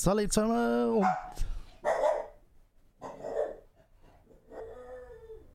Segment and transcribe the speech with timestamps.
[0.00, 1.06] Salut zusammen und.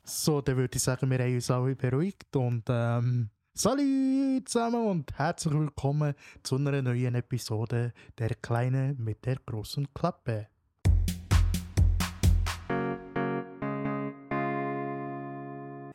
[0.04, 5.17] So, dann würde ich sagen, wir haben uns alle beruhigt und ähm, Salut zusammen und
[5.17, 10.49] herzlich willkommen zu einer neuen Episode der Kleine mit der großen Klappe.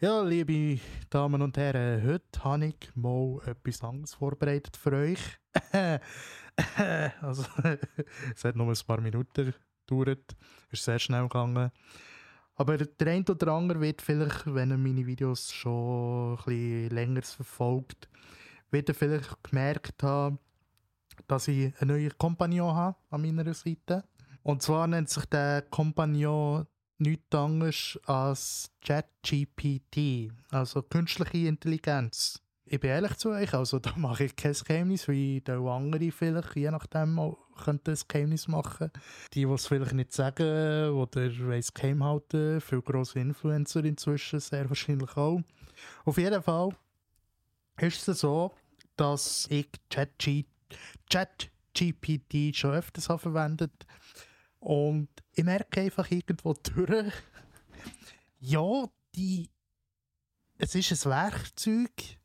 [0.01, 0.81] Ja, liebe
[1.11, 5.39] Damen und Herren, heute habe ich mal etwas anderes vorbereitet für euch.
[7.21, 7.45] also,
[8.35, 9.55] es hat nur ein paar Minuten
[9.87, 10.37] gedauert,
[10.71, 11.71] ist sehr schnell gegangen.
[12.55, 17.23] Aber der eine oder andere wird vielleicht, wenn er meine Videos schon ein bisschen länger
[17.23, 18.09] verfolgt,
[18.71, 20.41] wird er vielleicht gemerkt haben,
[21.29, 24.05] dass ich einen neuen Kompagnon habe an meiner Seite.
[24.43, 26.67] Und zwar nennt sich der Kompagnon
[26.99, 32.43] nichts anderes als ChatGPT, also künstliche Intelligenz.
[32.71, 36.55] Ich bin ehrlich zu euch, also da mache ich kein Geheimnis, wie der andere vielleicht,
[36.55, 38.91] je nachdem, auch könnte ein Geheimnis machen.
[39.33, 44.69] Die, die es vielleicht nicht sagen oder weiss geheim halten, viele grosse Influencer inzwischen, sehr
[44.69, 45.41] wahrscheinlich auch.
[46.05, 46.77] Auf jeden Fall
[47.79, 48.53] ist es so,
[48.97, 49.71] dass ich
[51.11, 53.87] ChatGPT schon öfters habe verwendet
[54.61, 57.15] und ich merke einfach irgendwo durch,
[58.41, 58.85] ja,
[59.15, 59.49] die,
[60.59, 62.18] es ist ein Werkzeug,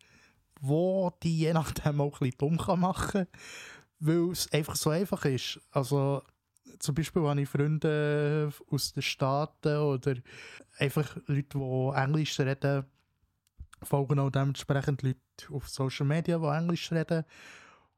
[0.63, 3.27] wo die je nachdem auch ein bisschen dumm machen kann,
[3.99, 5.59] weil es einfach so einfach ist.
[5.71, 6.23] Also
[6.79, 10.15] zum Beispiel habe ich Freunde aus den Staaten oder
[10.79, 12.85] einfach Leute, die Englisch reden,
[13.81, 15.19] folgen auch dementsprechend Leute
[15.51, 17.25] auf Social Media, die Englisch reden.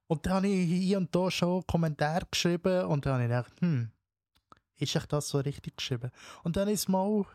[0.08, 3.62] Und dann habe ich hier und da schon Kommentare geschrieben und dann habe ich gedacht,
[3.62, 3.92] hm,
[4.78, 6.10] ist euch das so richtig geschrieben?
[6.44, 7.26] Und dann ist mal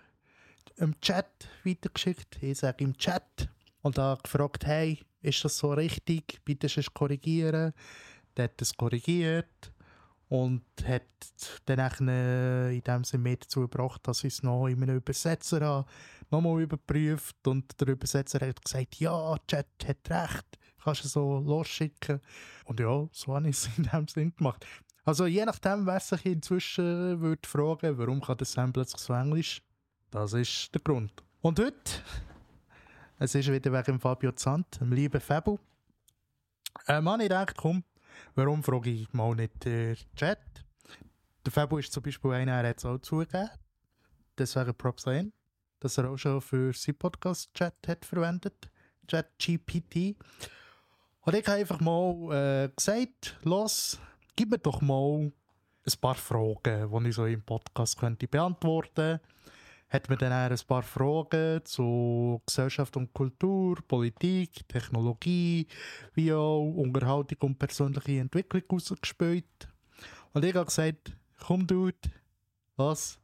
[0.76, 2.42] im Chat weitergeschickt.
[2.42, 3.48] Ich sage im Chat
[3.82, 6.40] und da gefragt, hey, ist das so richtig?
[6.44, 7.72] Bitte es korrigieren.
[8.36, 9.72] Der hat es korrigiert
[10.30, 11.02] und hat
[11.66, 15.88] dann in dem Sinne mehr dazu gebracht, dass ich es noch in einem Übersetzer habe,
[16.30, 22.20] nochmal überprüft und der Übersetzer hat gesagt, ja, Chat hat recht, kannst du so losschicken.
[22.64, 24.64] Und ja, so habe ich es in dem Sinne gemacht.
[25.04, 29.62] Also je nachdem, wer sich inzwischen würde fragen, warum kann das Sam plötzlich so Englisch,
[30.12, 31.12] das ist der Grund.
[31.40, 31.90] Und heute,
[33.20, 35.58] es ist wieder wegen Fabio Zandt, dem lieben Fabu.
[36.86, 37.84] Äh, man, ich gedacht, komm,
[38.34, 40.38] warum frage ich mal nicht den Chat?
[41.44, 43.50] Der Fabu ist zum Beispiel einer, der hat es auch zugegeben.
[44.38, 45.32] Deswegen Props an
[45.80, 48.70] dass er auch schon für seinen Podcast-Chat hat verwendet.
[49.06, 50.16] Chat GPT.
[51.20, 53.98] Und ich habe einfach mal äh, gesagt, los,
[54.34, 55.30] gib mir doch mal
[55.86, 59.20] ein paar Fragen, die ich so im Podcast könnte beantworten könnte.
[59.90, 65.66] Hat mir dann ein paar Fragen zu Gesellschaft und Kultur, Politik, Technologie,
[66.14, 69.68] wie auch Unterhaltung und persönliche Entwicklung rausgespielt.
[70.32, 71.98] Und ich habe gesagt, komm Dude,
[72.76, 73.18] was?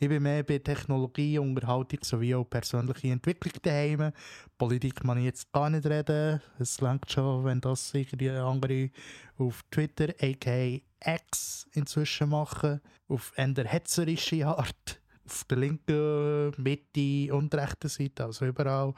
[0.00, 4.12] Ich bin mehr bei Technologie, Unterhaltung sowie auch persönliche Entwicklung daheim.
[4.56, 6.40] Politik kann ich jetzt gar nicht reden.
[6.58, 8.90] Es langt schon, wenn das irgendwie andere
[9.36, 12.80] auf Twitter, aka X, inzwischen machen.
[13.08, 14.97] Auf eine hetzerische Art.
[15.28, 18.94] Auf der linken, Mitte und rechten Seite, also überall.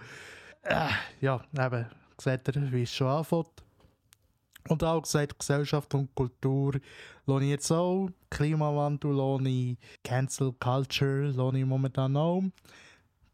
[0.63, 1.87] Äh, ja, eben,
[2.21, 3.65] seht ihr, wie es schon anfängt.
[4.69, 6.79] Und auch gesagt, Gesellschaft und Kultur
[7.27, 8.11] lohne ich jetzt auch.
[8.31, 12.45] Klimawandel lohne ich, Cancel Culture lohne ich momentan auch.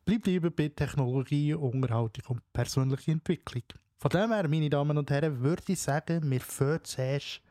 [0.06, 3.65] Bleibt lieber bei Technologie, Unterhaltung und persönlicher Entwicklung.
[3.99, 7.43] Von dem her, meine Damen und Herren, würde ich sagen, wir fangen zuerst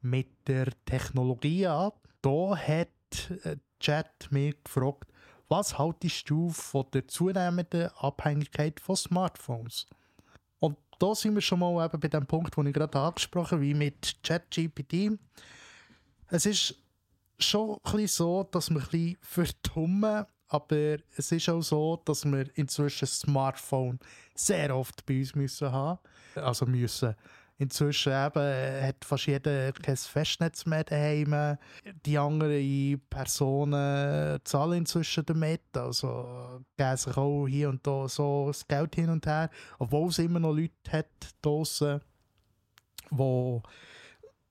[0.00, 1.90] mit der Technologie an.
[2.22, 2.88] Da hat
[3.42, 5.12] äh, Chat mich gefragt,
[5.48, 9.86] was haltest du von der zunehmenden Abhängigkeit von Smartphones?
[10.58, 13.60] Und da sind wir schon mal eben bei dem Punkt, den ich gerade angesprochen habe,
[13.60, 15.18] wie mit ChatGPT.
[16.28, 16.76] Es ist
[17.38, 22.46] schon ein so, dass wir ein bisschen verdummen, aber es ist auch so, dass wir
[22.56, 23.98] inzwischen ein Smartphone
[24.34, 25.98] sehr oft bei uns müssen haben.
[26.36, 27.14] Also müssen.
[27.56, 31.56] Inzwischen eben äh, hat fast jeder kein Festnetz mehr daheim.
[32.04, 35.62] Die anderen Personen zahlen inzwischen damit.
[35.74, 39.50] Also geben sich auch hier und da so das Geld hin und her.
[39.78, 41.06] Obwohl es immer noch Leute hat
[41.42, 42.00] draussen,
[43.10, 43.60] die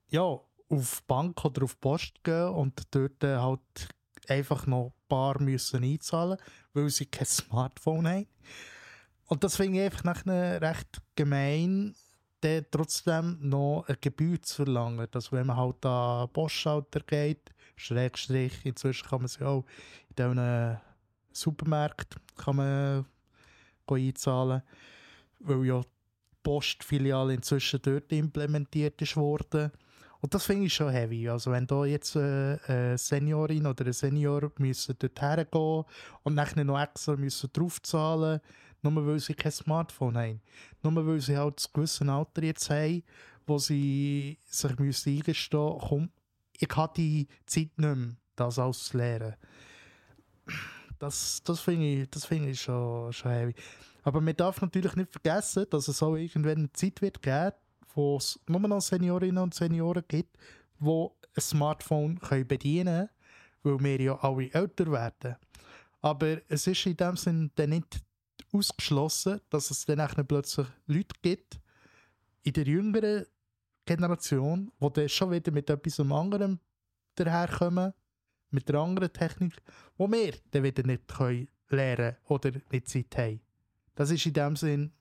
[0.08, 3.88] ja, auf Bank oder auf die Post gehen und dort halt
[4.28, 6.38] einfach noch ein paar müssen einzahlen
[6.74, 8.26] weil sie kein Smartphone haben.
[9.26, 11.94] Und das finde ich einfach recht gemein,
[12.44, 15.06] dann trotzdem noch eine Gebühr zu verlangen.
[15.10, 19.64] Dass wenn man halt an Postschalter geht, Schrägstrich, inzwischen kann man sich auch
[20.10, 20.78] in diesen
[21.32, 23.06] Supermärkten kann man
[23.86, 24.62] einzahlen,
[25.40, 25.88] weil ja die
[26.42, 29.72] Postfiliale inzwischen dort implementiert ist worden.
[30.20, 31.28] Und das finde ich schon heavy.
[31.28, 35.84] Also wenn da jetzt äh, eine Seniorin oder ein Senior müssen dorthin gehen
[36.22, 38.40] und nachher noch extra müssen draufzahlen
[38.84, 40.40] nur weil sie kein Smartphone haben.
[40.82, 43.02] Nur weil sie halt ein gewisses Alter jetzt haben,
[43.46, 46.10] wo sie sich müssen eingestehen müssen, komm,
[46.58, 49.34] ich habe die Zeit nicht mehr, das alles zu lernen.
[50.98, 53.54] Das, das finde ich, das find ich schon, schon heavy.
[54.02, 57.52] Aber man darf natürlich nicht vergessen, dass es auch irgendwann eine Zeit wird geben,
[57.94, 60.36] wo es nur noch Seniorinnen und Senioren gibt,
[60.78, 61.06] die
[61.36, 63.08] ein Smartphone können bedienen
[63.62, 65.36] können, weil wir ja alle älter werden.
[66.02, 68.04] Aber es ist in dem Sinne dann nicht
[68.54, 71.60] ausgeschlossen, dass es dann plötzlich Leute gibt,
[72.42, 73.26] in der jüngeren
[73.84, 76.58] Generation, die dann schon wieder mit etwas anderem
[77.16, 77.92] daherkommen,
[78.50, 79.60] mit einer anderen Technik,
[79.96, 83.40] wo wir dann wieder nicht können lernen oder nicht Zeit haben.
[83.94, 84.92] Das ist in dem Sinn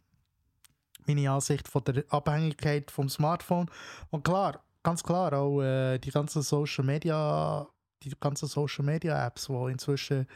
[1.05, 3.69] meine Ansicht von der Abhängigkeit vom Smartphone.
[4.09, 7.67] Und klar, ganz klar, auch äh, die ganzen Social Media,
[8.03, 10.27] die ganzen Social Media Apps, die inzwischen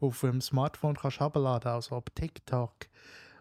[0.00, 2.74] auf dem Smartphone kannst herunterladen, also ob TikTok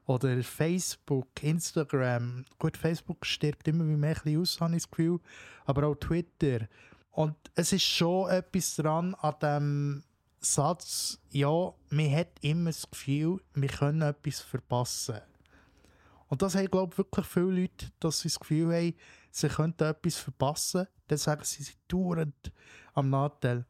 [0.06, 2.46] oder Facebook, Instagram.
[2.60, 5.20] Gut, Facebook stirbt immer mehr ein aus, habe ich das Gefühl,
[5.66, 6.68] aber auch Twitter.
[7.12, 10.04] Und es ist schon etwas dran an dem
[10.40, 15.22] Satz, ja, man hat immer das Gefühl, wir können etwas verpassen.
[16.28, 18.96] Und das haben, glaube ich, wirklich viele Leute, dass sie das Gefühl haben,
[19.32, 20.88] sie könnten etwas verpassen.
[21.08, 22.52] Dann sagen sie, sie dauernd
[22.94, 23.66] am Nachteil.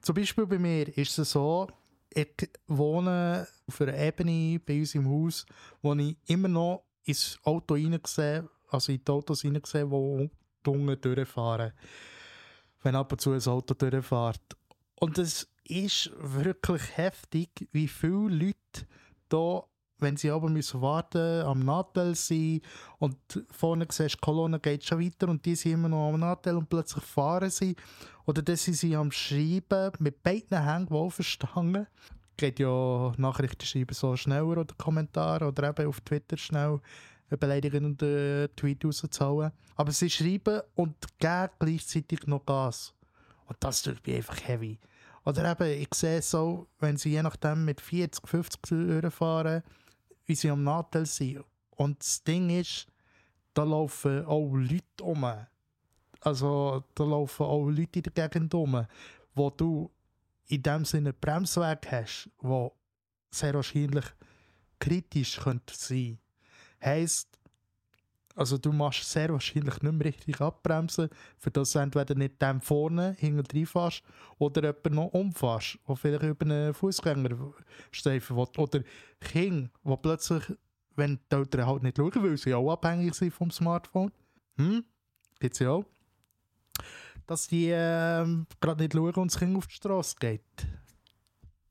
[0.00, 1.68] Zum Beispiel bei mir ist es so,
[2.16, 5.44] ich wohne auf einer Ebene bei uns im Haus,
[5.82, 11.72] wo ich immer noch ins Auto reinsehe, also in die Autos reinsehe, die unten durchfahren.
[12.82, 14.56] Wenn ab und zu ein Auto durchfährt.
[14.94, 18.86] Und es ist wirklich heftig, wie viele Leute
[19.30, 19.64] hier
[19.98, 22.60] wenn sie aber müssen warten am Nattel sein
[22.98, 23.16] und
[23.50, 26.68] vorne siehst, die Kolonne geht schon weiter und die sind immer noch am Nattel und
[26.68, 27.76] plötzlich fahren sie.
[28.26, 31.86] Oder dass sie sie am Schreiben mit beiden Händen wohlverstanden.
[32.36, 36.80] Geht ja Nachrichten schreiben so schneller oder Kommentare oder eben auf Twitter schnell
[37.30, 39.52] eine Beleidigung und einen Tweet rauszuhauen.
[39.76, 42.94] Aber sie schreiben und geben gleichzeitig noch Gas.
[43.46, 44.78] Und das tut mich einfach heavy.
[45.24, 49.62] Oder eben, ich sehe so, wenn sie je nachdem mit 40, 50 Euro fahren,
[50.34, 51.44] sie am Nachteil sind.
[51.70, 52.86] Und das Ding ist,
[53.54, 55.24] da laufen auch Leute um.
[56.20, 58.86] Also da laufen auch Leute in der Gegend um,
[59.34, 59.90] wo du
[60.48, 62.72] in dem Sinne Bremsweg hast, wo
[63.30, 64.04] sehr wahrscheinlich
[64.78, 66.18] kritisch könnte sein.
[66.82, 67.35] Heißt,
[68.36, 72.60] also du machst sehr wahrscheinlich nicht mehr richtig abbremsen, für das du entweder nicht dem
[72.60, 74.02] vorne hinten reinfährst
[74.38, 78.46] oder jemanden noch umfährst, der vielleicht über einen Fußgängerstreifen will.
[78.58, 78.82] Oder
[79.20, 80.44] Kinder, die plötzlich,
[80.96, 84.12] wenn die Eltern halt nicht schauen, weil sie auch abhängig sind vom Smartphone,
[84.58, 84.84] hm,
[85.40, 85.84] gibt es ja auch,
[87.26, 90.42] dass die äh, gerade nicht schauen und das Kind auf die Straße geht.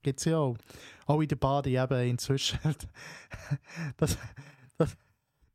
[0.02, 0.58] Gibt es ja auch.
[1.06, 2.60] Auch in der Bade eben inzwischen.
[3.98, 4.18] das,
[4.78, 4.98] das,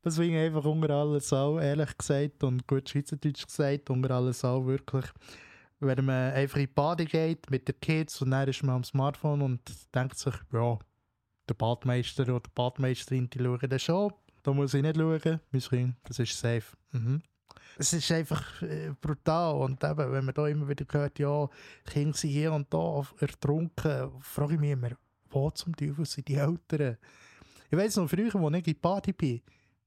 [0.03, 5.05] Deswegen einfach unter alles auch, ehrlich gesagt, und gut Schweizerdeutsch gesagt, unter alles auch wirklich,
[5.79, 8.83] wenn man einfach in die Bade geht mit den Kids und dann ist man am
[8.83, 9.61] Smartphone und
[9.93, 10.79] denkt sich, ja,
[11.47, 14.13] der Badmeister oder die Badmeisterin, die schauen das schon.
[14.43, 16.75] Da muss ich nicht schauen, mein Kind, das ist safe.
[16.91, 17.21] Mhm.
[17.77, 19.55] Es ist einfach äh, brutal.
[19.55, 21.47] Und eben, wenn man da immer wieder hört, ja,
[21.85, 24.91] Kinder sind hier und da ertrunken, frage ich mich immer,
[25.29, 26.97] wo zum Teufel sind die Eltern?
[27.69, 29.41] Ich weiß noch früher, als ich in die Party bin,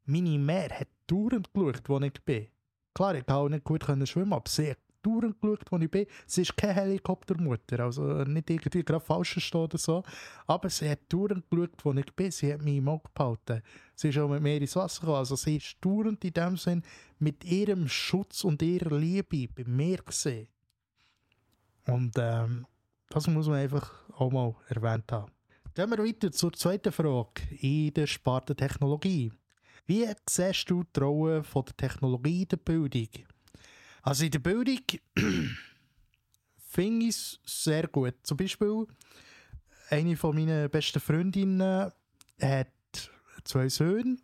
[0.04, 2.46] meine Mehr hat dauernd geschaut, wo ich bin.
[2.94, 6.06] Klar, ich kann auch nicht gut schwimmen, aber sie hat dauernd geschaut, wo ich bin.
[6.26, 10.02] Sie ist keine Helikoptermutter, also nicht irgendwie gerade falsch stehen oder so.
[10.46, 12.30] Aber sie hat dauernd geschaut, wo ich bin.
[12.30, 13.62] Sie hat mich im Auge behalten.
[13.94, 15.18] Sie ist auch mit mir ins Wasser gekommen.
[15.18, 16.82] Also sie ist dauernd in dem Sinn
[17.18, 20.48] mit ihrem Schutz und ihrer Liebe bei mir gesehen.
[21.86, 22.66] Und ähm,
[23.10, 25.30] das muss man einfach auch mal erwähnt haben.
[25.74, 29.32] Gehen wir weiter zur zweiten Frage in der Sparte Technologie.
[29.86, 33.08] Wie siehst du die Rolle von der Technologie in der Bildung?
[34.02, 34.80] Also in der Bildung
[36.56, 38.14] finde ich es sehr gut.
[38.22, 38.86] Zum Beispiel,
[39.90, 41.92] eine von meinen besten Freundinnen
[42.40, 42.68] hat
[43.44, 44.16] zwei Söhne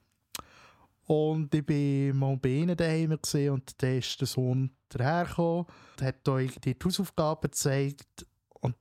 [1.05, 3.19] und ich war mal bei ihnen daheim
[3.52, 8.26] und der Sohn dahergekommen und hat euch die Hausaufgaben gezeigt
[8.61, 8.76] und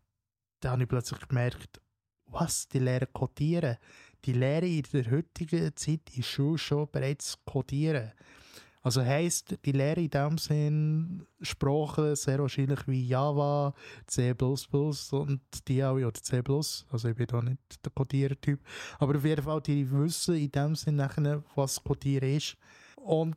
[0.62, 1.82] da habe ich plötzlich gemerkt,
[2.26, 3.78] was, die lernen codieren
[4.26, 8.12] die Lehre in der heutigen Zeit in Schule schon bereits codieren.
[8.82, 13.74] Also heisst, die Lehre in dem Sinn Sprachen sehr wahrscheinlich wie Java,
[14.08, 16.42] C++ und die auch, oder C++,
[16.90, 18.62] also ich bin da nicht der Codierer-Typ,
[19.00, 22.56] aber auf jeden Fall, die wissen in dem Sinn nachher, was Codieren ist.
[22.96, 23.36] Und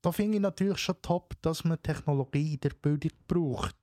[0.00, 3.76] da finde ich natürlich schon top, dass man Technologie in der Bildung braucht.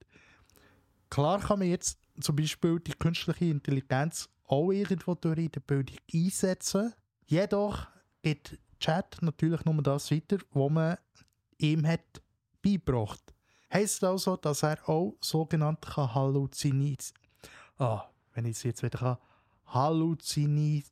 [1.11, 5.97] Klar kann man jetzt zum Beispiel die künstliche Intelligenz auch irgendwo durch in der Bildung
[6.13, 6.93] einsetzen.
[7.25, 7.87] Jedoch
[8.21, 10.97] geht Chat natürlich nur das weiter, was man
[11.57, 12.21] ihm hat
[12.61, 13.33] beigebracht.
[13.73, 16.97] Heißt also, dass er auch sogenannte halluzinieren
[17.77, 19.17] Ah, wenn ich es jetzt wieder kann.
[19.65, 20.83] Halluzini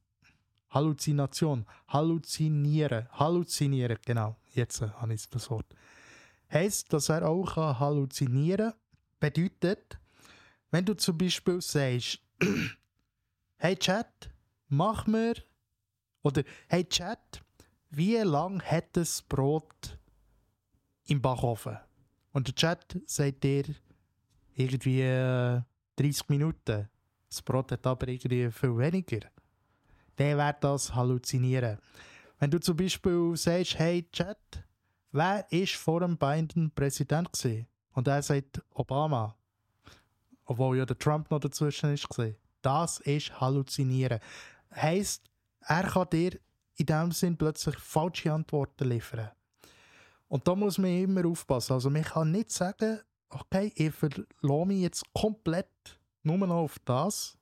[0.69, 1.65] Halluzination.
[1.87, 3.07] Halluzinieren.
[3.11, 4.35] Halluzinieren, genau.
[4.53, 5.65] Jetzt äh, habe ich das Wort.
[6.51, 8.79] Heißt, dass er auch halluzinieren kann.
[9.19, 9.97] Bedeutet,
[10.71, 12.19] wenn du zum Beispiel sagst,
[13.65, 14.29] hey Chat,
[14.67, 15.33] mach mir,
[16.21, 17.41] oder hey Chat,
[17.89, 19.97] wie lang hat das Brot
[21.07, 21.79] im Backofen?
[22.31, 23.63] Und der Chat sagt dir
[24.53, 25.57] irgendwie 30
[25.97, 26.89] äh, Minuten.
[27.27, 29.21] Das Brot hat aber irgendwie viel weniger.
[30.17, 31.79] Dann wird das halluzinieren.
[32.37, 34.63] Wenn du zum Beispiel sagst, hey Chat,
[35.11, 37.65] wer war vor dem Biden Präsident gewesen?
[37.93, 39.35] Und er sagt Obama.
[40.43, 42.07] Obwohl ja der Trump noch dazwischen ist.
[42.07, 42.37] Gewesen.
[42.65, 44.19] Das ist Halluzinieren.
[44.75, 45.23] Heißt,
[45.67, 46.39] er kann dir
[46.77, 49.29] in dem Sinn plötzlich falsche Antworten liefern.
[50.27, 51.73] Und da muss man immer aufpassen.
[51.73, 57.37] Also man kann nicht sagen, okay, ich verlasse mich jetzt komplett nur noch auf das,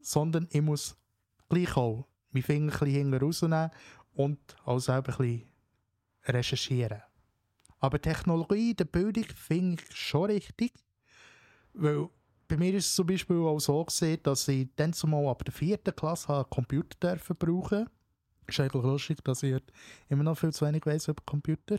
[0.00, 0.96] sondern ich muss
[1.50, 3.70] gleich auch meinen Finger ein bisschen rausnehmen
[4.14, 5.52] und auch selber ein bisschen
[6.24, 7.02] recherchieren.
[7.78, 10.72] Aber Technologie in der Bildung finde ich schon richtig,
[11.74, 12.08] weil
[12.48, 15.52] bei mir ist es zum Beispiel auch so gesehen, dass ich dann zumal ab der
[15.52, 17.86] vierten Klasse einen Computer dürfen brauchen
[18.46, 19.62] ist eigentlich lustig, dass ich
[20.08, 21.78] immer noch viel zu wenig weiß über Computer.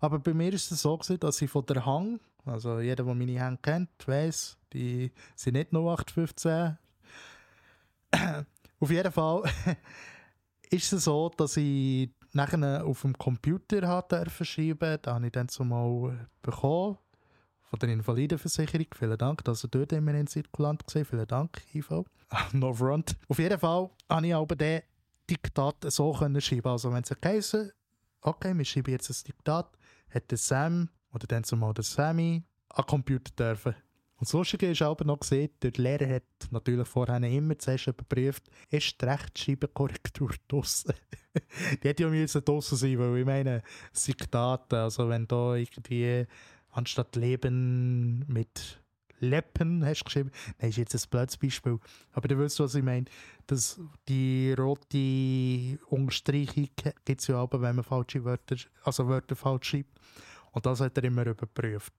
[0.00, 3.14] Aber bei mir ist es so gewesen, dass ich von der Hang, also jeder, der
[3.14, 6.78] meine Hände kennt, weiß, die sind nicht 0815.
[8.80, 9.42] Auf jeden Fall
[10.70, 14.98] ist es so, dass ich nachher auf dem Computer hat verschieben.
[15.02, 16.98] Da habe ich dann zumal bekommen
[17.72, 18.86] von der Invalidenversicherung.
[18.94, 22.04] Vielen Dank, dass ihr dort immer in Zirkulant gesehen Vielen Dank, IV.
[22.52, 23.16] no front.
[23.28, 24.82] Auf jeden Fall habe ich aber den
[25.28, 26.68] Diktat so können schreiben.
[26.68, 27.72] Also wenn es geheißen,
[28.20, 29.70] okay, wir schreiben jetzt ein Diktat,
[30.10, 33.74] hat Sam oder dann zumal der Sammy an Computer dürfen.
[34.16, 38.44] Und das Lustige ist aber noch gesehen, der Lehrer hat natürlich vorher immer zuerst überprüft,
[38.68, 40.92] ist die Rechtschreibkorrektur draussen.
[41.82, 43.62] die hätte ja müssen draussen sein, weil ich meine,
[43.92, 46.26] das Diktat, also wenn da irgendwie
[46.72, 48.82] anstatt Leben mit
[49.22, 50.32] Leppen hast du geschrieben.
[50.58, 51.78] Nein, ist jetzt ein blödes Beispiel.
[52.12, 53.06] Aber du weißt, was ich meine.
[53.46, 56.68] Das, die rote Unterstreichung
[57.04, 60.00] gibt es ja aber, wenn man falsche Wörter, also Wörter falsch schreibt.
[60.50, 61.94] Und das hat er immer überprüft.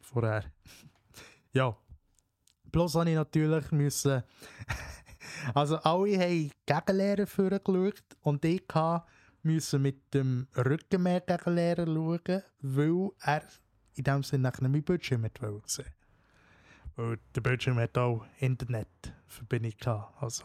[0.00, 0.44] Vorher.
[1.52, 1.76] ja.
[2.72, 4.22] Bloß habe ich natürlich müssen.
[5.54, 8.64] also alle haben Gegenlehrer vorgeschaut und ich
[9.42, 13.42] musste mit dem Rücken mehr Gegenlehrer schauen, weil er
[13.94, 15.86] in dem Sinne nach meinem Bildschirm nicht sehen
[16.96, 20.22] Weil der Bildschirm hat auch Internetverbindung gehabt.
[20.22, 20.44] Also,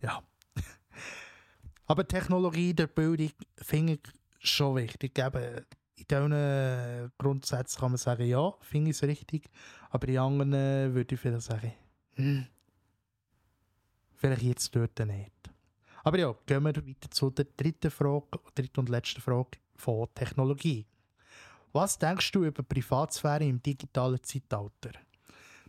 [0.00, 0.22] ja.
[1.86, 4.00] Aber Technologie der Bildung finde ich
[4.38, 5.18] schon wichtig.
[5.18, 5.64] Eben,
[5.96, 9.50] in diesen Grundsätzen kann man sagen, ja, finde ich es richtig.
[9.90, 10.52] Aber in anderen
[10.94, 11.72] würde ich vielleicht sagen,
[12.14, 12.46] hm,
[14.14, 15.32] vielleicht jetzt dort nicht.
[16.02, 20.86] Aber ja, gehen wir weiter zu der dritten Frage, dritten und letzten Frage von Technologie.
[21.72, 24.90] Was denkst du über Privatsphäre im digitalen Zeitalter?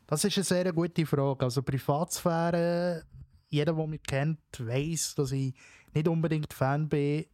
[0.07, 1.45] Das ist eine sehr gute Frage.
[1.45, 3.03] Also Privatsphäre,
[3.49, 5.53] jeder, der mich kennt, weiß, dass ich
[5.93, 7.25] nicht unbedingt Fan bin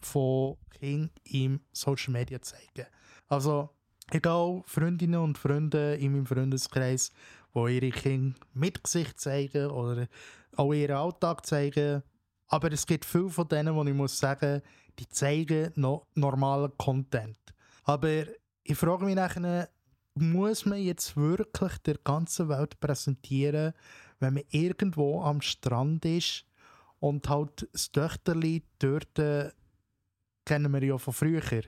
[0.00, 2.86] von Kindern im Social Media zeigen.
[3.28, 3.70] Also
[4.10, 7.12] egal, Freundinnen und Freunde in meinem Freundeskreis,
[7.54, 10.08] die ihre Kinder mit Gesicht zeigen oder
[10.56, 12.02] auch ihren Alltag zeigen.
[12.48, 14.62] Aber es gibt viele von denen, wo ich muss sagen,
[14.98, 17.36] die zeigen noch normalen Content.
[17.84, 18.24] Aber
[18.62, 19.68] ich frage mich nachher,
[20.14, 23.74] muss man jetzt wirklich der ganzen Welt präsentieren,
[24.20, 26.46] wenn man irgendwo am Strand ist
[27.00, 29.50] und halt das Töchterli dort äh,
[30.44, 31.62] kennen wir ja von früher.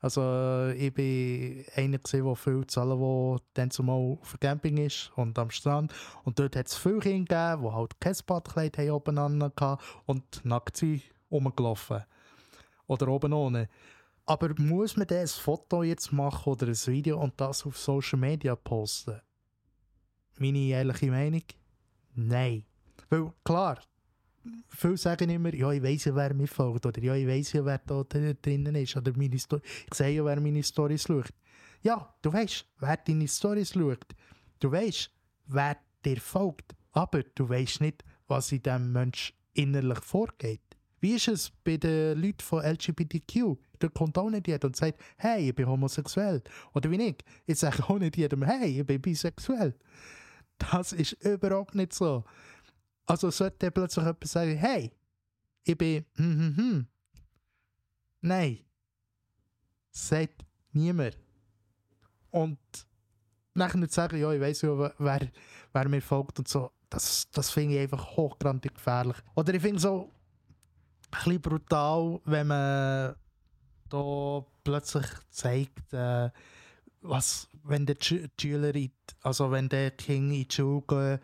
[0.00, 5.50] Also ich bin einer der viel zahlen, der dann zumal auf Camping ist und am
[5.50, 5.94] Strand.
[6.24, 10.44] Und dort hat es viele Kinder gegeben, die halt kein Badkleid haben oben hatten und
[10.44, 12.02] nackt sind rumgelaufen.
[12.88, 13.68] Oder oben ohne.
[14.24, 18.54] Aber muss man ein Foto jetzt machen oder ein Video und das auf Social Media
[18.54, 19.20] posten?
[20.38, 21.42] Meine ehrliche Meinung?
[22.14, 22.64] Nein.
[23.10, 23.80] Weil klar,
[24.68, 27.64] viele sagen immer, ja, ich weiss ja, wer mir folgt, oder ja, ich weiss ja,
[27.64, 29.46] wer da drinnen ist, oder meine ich
[29.92, 31.32] sehe ja, wer meine Stories schaut.
[31.82, 34.06] Ja, du weißt, wer deine Stories schaut.
[34.60, 35.10] Du weißt,
[35.46, 36.74] wer dir folgt.
[36.92, 40.60] Aber du weißt nicht, was in diesem Mensch innerlich vorgeht.
[41.00, 43.56] Wie ist es bei den Leuten von LGBTQ?
[43.82, 46.42] Dort kommt auch nicht jeder und sagt, hey, ich bin homosexuell.
[46.74, 49.74] Oder wie ich, ich sage auch nicht jedem, hey, ich bin bisexuell.
[50.58, 52.24] Das ist überhaupt nicht so.
[53.06, 54.92] Also sollte plötzlich jemand sagen, hey,
[55.64, 56.86] ich bin hm, hm, hm.
[58.20, 58.58] Nein.
[59.90, 61.18] Sagt niemand.
[62.30, 62.58] Und
[63.54, 65.28] nachher nicht sagen, ja, ich weiß ja, wer,
[65.72, 66.70] wer mir folgt und so.
[66.88, 69.16] Das, das finde ich einfach hochgradig gefährlich.
[69.34, 70.10] Oder ich finde so
[71.10, 73.14] ein bisschen brutal, wenn man
[73.92, 76.30] da plötzlich zeigt, äh,
[77.02, 78.72] was, wenn der Schüler,
[79.22, 81.20] also wenn der Kind in die Schule geht,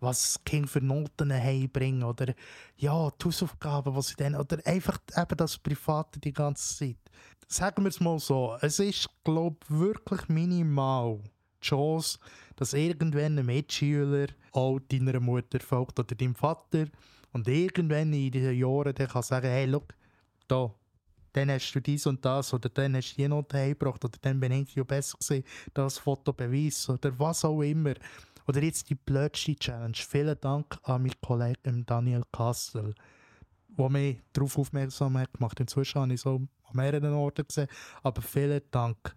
[0.00, 2.34] was Kind für Noten heimbringen oder
[2.76, 6.96] ja, die Hausaufgaben, was sie dann, oder einfach eben das Private die ganze Zeit.
[7.48, 11.20] Sagen wir es mal so, es ist, glaube ich, wirklich minimal
[11.62, 12.18] die Chance,
[12.56, 16.86] dass irgendwann ein Mitschüler auch deiner Mutter folgt oder deinem Vater
[17.32, 19.94] und irgendwann in diesen Jahren der kann sagen, hey, look,
[20.46, 20.72] da,
[21.34, 24.38] dann hast du dies und das oder dann hast du die Note heimgebracht oder dann
[24.38, 27.94] bin ich ja besser gewesen, das Fotobeweis oder was auch immer.
[28.46, 29.96] Oder jetzt die blödste Challenge.
[29.96, 32.94] Vielen Dank an meinen Kollegen Daniel Kassel,
[33.68, 35.58] der mich darauf aufmerksam hat gemacht.
[35.58, 37.68] Inzwischen habe ich so an mehreren Orten gesehen,
[38.02, 39.16] aber vielen Dank.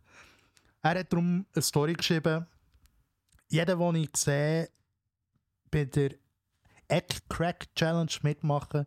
[0.81, 2.47] Er hat darum eine Story geschrieben.
[3.49, 4.69] Jeder, den ich sehe,
[5.69, 6.11] bei der
[6.87, 8.85] Egg Crack Challenge mitmachen,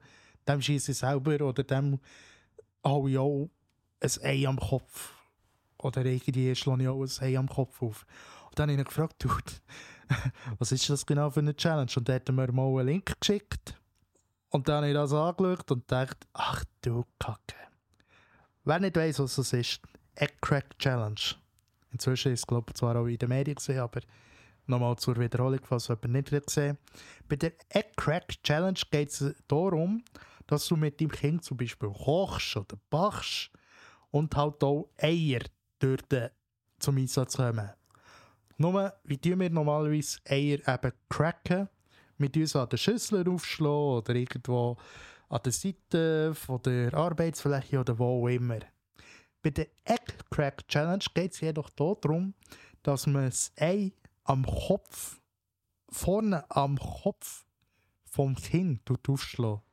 [0.48, 2.00] dem schieße ich selber oder dem
[3.08, 3.50] ich auch
[4.00, 5.14] ein Ei am Kopf.
[5.78, 8.06] Oder irgendwie schlage ich auch ein Ei am Kopf auf.
[8.48, 9.24] Und dann habe ich ihn gefragt,
[10.58, 11.90] was ist das genau für eine Challenge?
[11.96, 13.80] Und dann hat er mir mal einen Link geschickt.
[14.50, 17.56] Und dann habe ich das angeschaut und dachte, ach du Kacke.
[18.64, 19.80] Wer nicht weiß, was das ist,
[20.16, 21.20] Egg Crack Challenge.
[21.92, 24.00] Inzwischen ist es, glaube ich, zwar auch in den Medien gesehen, aber
[24.66, 26.78] nochmal zur Wiederholung, falls jemand nicht gesehen
[27.28, 30.02] Bei der Egg Crack Challenge geht es darum,
[30.50, 33.50] dass du mit deinem Kind zum Beispiel kochst oder bachst
[34.10, 35.42] und halt auch Eier
[35.78, 36.32] dort
[36.80, 37.70] zum Einsatz kommen.
[38.58, 41.68] Nur, wie tun wir normalerweise Eier eben cracken?
[42.18, 44.76] Wir tun sie an den Schüsseln aufschlagen oder irgendwo
[45.28, 48.58] an der Seite von der Arbeitsfläche oder wo auch immer.
[49.42, 52.34] Bei der Egg Crack Challenge geht es jedoch darum,
[52.82, 53.92] dass man das Ei
[54.24, 55.20] am Kopf,
[55.88, 57.44] vorne am Kopf
[58.04, 59.69] vom Kind aufschlägt.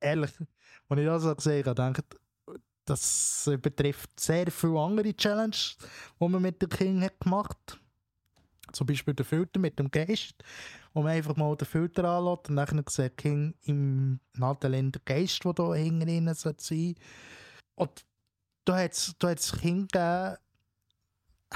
[0.00, 0.30] Ehrlich,
[0.88, 2.18] als ich das so habe, denke ich,
[2.84, 5.76] das betrifft sehr viele andere Challenges,
[6.20, 7.80] die man mit den Kindern gemacht hat.
[8.72, 10.34] Zum Beispiel der Filter mit dem Geist,
[10.92, 15.44] wo man einfach mal den Filter anlässt und dann sieht Kind im Nadel der Geist,
[15.44, 16.94] der hier hinten sein soll.
[17.74, 18.04] Und
[18.64, 20.36] da hat es da Kind gegeben,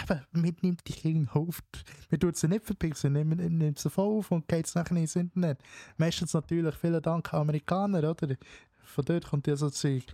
[0.01, 1.63] eben, mitnimmt die Kinder auf.
[2.11, 5.17] Man tut sie nicht verpixeln, nimmt, nimmt sie voll auf und geht es nachher ins
[5.17, 5.59] Internet.
[5.97, 8.37] Meistens natürlich, vielen Dank Amerikaner, oder?
[8.85, 10.05] Von dort kommt ja so Zeug.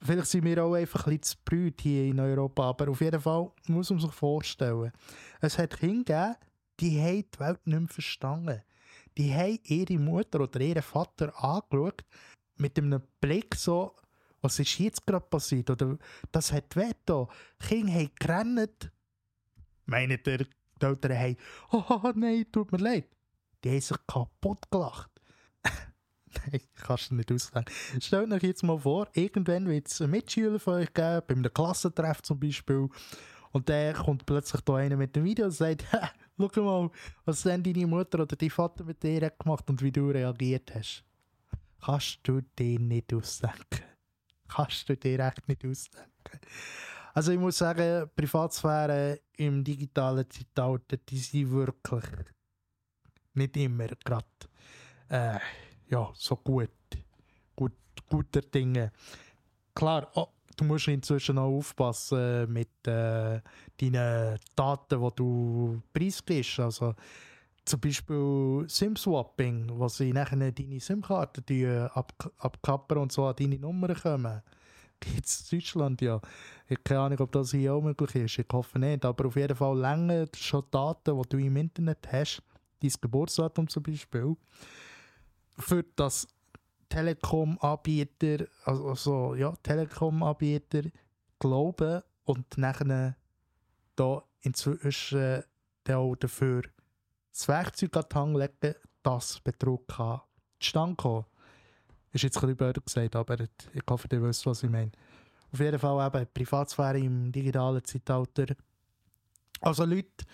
[0.00, 3.20] Vielleicht sind wir auch einfach ein bisschen zu brüt hier in Europa, aber auf jeden
[3.20, 4.90] Fall muss man sich vorstellen,
[5.40, 6.36] es hat Kinder gegeben,
[6.80, 8.62] die haben die Welt nicht mehr verstanden.
[9.16, 12.04] Die haben ihre Mutter oder ihren Vater angeschaut,
[12.56, 13.94] mit einem Blick so,
[14.42, 15.70] was ist jetzt gerade passiert?
[15.70, 15.96] Oder
[16.30, 17.28] das hat weh da.
[17.58, 18.92] Kinder haben gerannt.
[19.86, 20.46] Meinen die
[20.84, 21.36] Eltern haben,
[21.70, 23.06] oh nein, tut mir leid.
[23.62, 25.10] Die haben sich kaputt gelacht.
[26.50, 27.66] Nein, kannst du nicht aussagen.
[28.00, 31.54] Stellt euch jetzt mal vor, irgendwann wird es einen Mitschüler von euch geben, bei einem
[31.54, 32.88] Klassentreff zum Beispiel,
[33.52, 35.84] und der kommt plötzlich da einer mit dem Video und sagt,
[36.38, 36.90] schau mal,
[37.24, 41.04] was denn deine Mutter oder dein Vater mit dir gemacht und wie du reagiert hast.
[41.84, 43.91] Kannst du dir nicht ausdenken.
[44.54, 46.40] Kannst du dir echt nicht ausdenken.
[47.14, 52.04] Also ich muss sagen, Privatsphäre im digitalen Zeitalter, die sind wirklich
[53.34, 54.26] nicht immer gerade
[55.08, 55.38] äh,
[55.88, 56.70] ja, so gut,
[57.54, 57.72] gut,
[58.08, 58.92] guter Dinge.
[59.74, 63.40] Klar, oh, du musst inzwischen auch aufpassen mit äh,
[63.78, 66.60] deinen Daten, die du preisgibst.
[66.60, 66.94] Also
[67.64, 73.94] zum Beispiel SIM-Swapping, wo sie nachher deine SIM-Karte ab, abkappern und so an deine Nummern
[73.94, 74.42] kommen.
[75.00, 76.20] Gibt es in Deutschland ja.
[76.66, 78.38] Ich habe keine Ahnung, ob das hier auch möglich ist.
[78.38, 79.04] Ich hoffe nicht.
[79.04, 82.42] Aber auf jeden Fall länger schon Daten, die du im Internet hast,
[82.80, 84.36] dein Geburtsdatum zum Beispiel,
[85.58, 86.26] für das
[86.88, 90.82] Telekom-Anbieter, also ja, Telekom-Anbieter
[91.38, 93.16] glauben und nachher
[93.96, 95.42] da inzwischen
[95.88, 96.62] auch dafür
[97.32, 100.20] das Werkzeug an den Hang legen, dass Betrug kann
[100.60, 101.24] zustande kommen.
[102.12, 104.92] Ist jetzt ein bisschen blöd gesagt, aber ich hoffe, ihr wisst, was ich meine.
[105.52, 108.54] Auf jeden Fall eben Privatsphäre im digitalen Zeitalter.
[109.60, 110.24] Also Leute,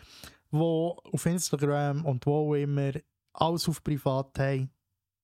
[0.50, 2.92] die auf Instagram und wo immer
[3.32, 4.70] alles auf privat haben,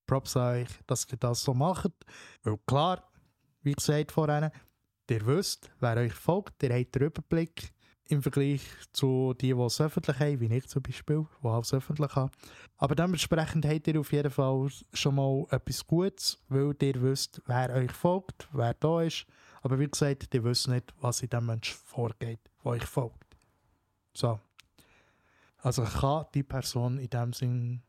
[0.06, 1.92] Props euch, dass ihr das so macht.
[2.42, 3.10] Weil klar,
[3.62, 4.50] wie gesagt vorhin,
[5.08, 7.73] ihr wisst, wer euch folgt, ihr habt den Überblick
[8.08, 8.62] im Vergleich
[8.92, 12.30] zu denen, die es öffentlich haben, wie ich zum Beispiel, die alles öffentlich haben.
[12.76, 17.70] Aber dementsprechend habt ihr auf jeden Fall schon mal etwas Gutes, weil ihr wisst, wer
[17.70, 19.26] euch folgt, wer da ist.
[19.62, 23.36] Aber wie gesagt, ihr wisst nicht, was in dem Menschen vorgeht, der euch folgt.
[24.12, 24.38] So.
[25.58, 27.82] Also kann die Person in dem Sinn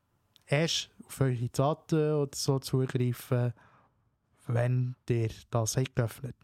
[0.48, 3.54] erst auf eure Daten oder so zugreifen,
[4.48, 6.36] wenn ihr das habt geöffnet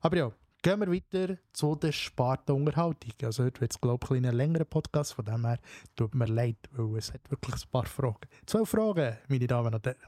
[0.00, 0.32] Aber ja,
[0.64, 3.12] gehen wir weiter zu der Spartenunterhaltung.
[3.22, 5.58] Also heute wird es, glaube ich, ein längerer Podcast, von dem her
[5.94, 8.26] tut mir leid, weil es hat wirklich ein paar Fragen.
[8.46, 9.98] Zwei Fragen, meine Damen und Herren.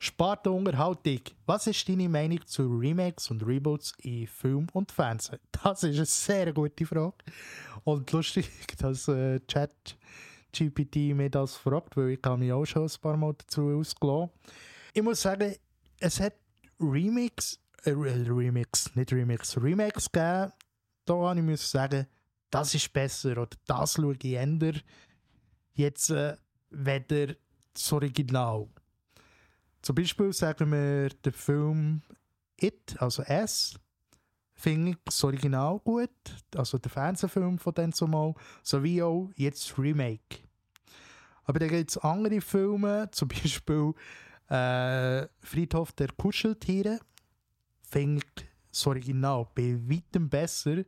[0.00, 1.20] Spartenunterhaltung.
[1.46, 5.38] Was ist deine Meinung zu Remakes und Reboots in Film und Fernsehen?
[5.62, 7.14] Das ist eine sehr gute Frage.
[7.84, 9.96] Und lustig, dass äh, Chat
[10.52, 14.30] GPT mir das fragt, weil ich mich auch schon ein paar Mal dazu ausgelassen.
[14.92, 15.54] Ich muss sagen,
[16.00, 16.34] es hat
[16.80, 20.52] Remix, äh, Remix, nicht Remix, Remakes gegeben.
[21.04, 22.06] Da habe ich muss sagen,
[22.50, 24.74] das ist besser oder das schaue ich änder
[25.74, 26.36] jetzt äh,
[26.70, 27.34] weder
[27.72, 28.68] das Original.
[29.82, 32.02] Zum Beispiel sagen wir den Film
[32.60, 33.78] It, also S,
[34.54, 36.10] finde ich das Original gut,
[36.56, 40.40] also der Fernsehfilm von dem zumal, sowie auch jetzt das Remake.
[41.44, 43.94] Aber da gibt es andere Filme, zum Beispiel
[44.48, 46.98] äh, Friedhof der Kuscheltiere,
[47.90, 50.84] finde ich das Original bei weitem besser.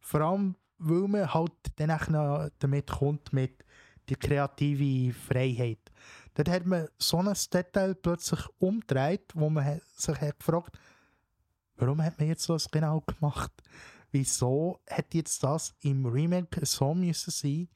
[0.00, 3.64] Vor allem, weil man halt auch damit kommt mit
[4.08, 5.90] die kreative Freiheit.
[6.34, 10.78] Dort hat man so ein Detail plötzlich umgedreht, wo man sich hat gefragt
[11.80, 13.52] warum hat man jetzt das genau gemacht?
[14.12, 17.68] Wieso hat jetzt das im Remake so müssen sein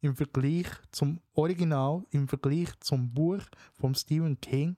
[0.00, 3.42] im Vergleich zum Original, im Vergleich zum Buch
[3.74, 4.76] von Stephen King?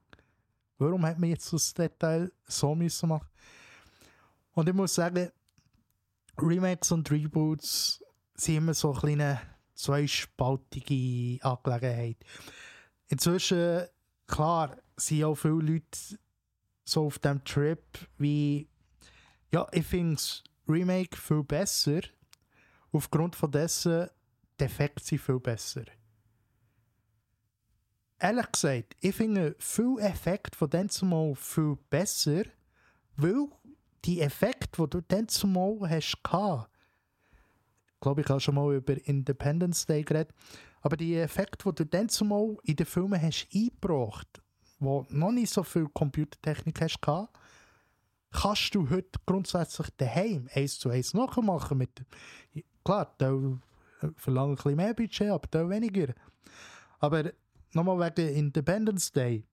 [0.79, 3.29] Warum hat man jetzt das Detail so müssen machen?
[4.53, 5.31] Und ich muss sagen,
[6.39, 8.03] Remakes und Reboots
[8.35, 9.41] sind immer so eine kleine
[9.75, 12.17] zweispaltige Angelegenheit.
[13.09, 13.85] Inzwischen,
[14.27, 16.19] klar, sind auch viele Leute
[16.85, 17.83] so auf dem Trip
[18.19, 18.69] wie
[19.55, 22.01] ja, ich finde das Remake viel besser.
[22.91, 24.09] Aufgrund von dessen,
[24.59, 25.85] die Effekte sind viel besser.
[28.18, 32.44] Ehrlich gesagt, ich finde viel Effekt von dem zumal viel besser,
[33.16, 33.48] weil
[34.05, 36.70] die Effekte, die du dann zumal hast, gehabt,
[37.87, 40.35] ich glaube, ich habe schon mal über Independence Day geredet,
[40.83, 44.42] aber die Effekte, die du dann zumal in den Filmen hast eingebracht,
[44.79, 47.35] wo noch nicht so viel Computertechnik hast gehabt,
[48.31, 51.79] kannst du heute grundsätzlich daheim eins zu eins nachmachen.
[51.79, 52.05] Mit,
[52.85, 53.33] klar, da
[54.16, 56.12] verlangen ein bisschen mehr Budget, aber da weniger.
[56.98, 57.33] Aber
[57.75, 59.45] nochmal wegen Independence Day.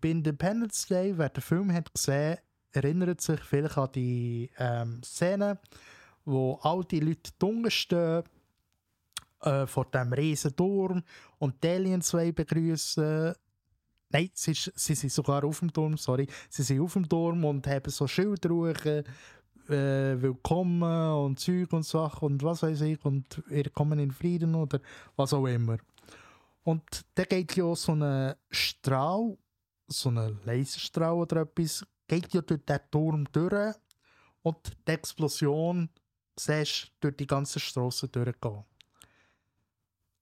[0.00, 2.38] Bei Independence Day, wer den Film hat gesehen,
[2.72, 5.58] erinnert sich vielleicht an die ähm, Szene,
[6.24, 8.22] wo all die Leute dunkel stehen
[9.42, 11.02] äh, vor dem riesen Turm
[11.38, 13.34] und die Aliens begrüßen
[14.12, 16.26] Nein, sie, sie sind sogar auf dem Turm, sorry.
[16.48, 18.74] Sie sind auf dem Turm und haben so Schildruhe,
[19.68, 24.56] äh, Willkommen und Zeug und Sachen und was weiß ich und ihr kommen in Frieden
[24.56, 24.80] oder
[25.14, 25.78] was auch immer.
[26.62, 26.82] Und
[27.14, 29.36] da geht ja so ein Strahl,
[29.86, 33.74] so ein Laserstrahl oder etwas, geht ja durch den Turm durch
[34.42, 35.88] und die Explosion
[36.36, 38.64] siehst durch die ganze Straße durchgehen.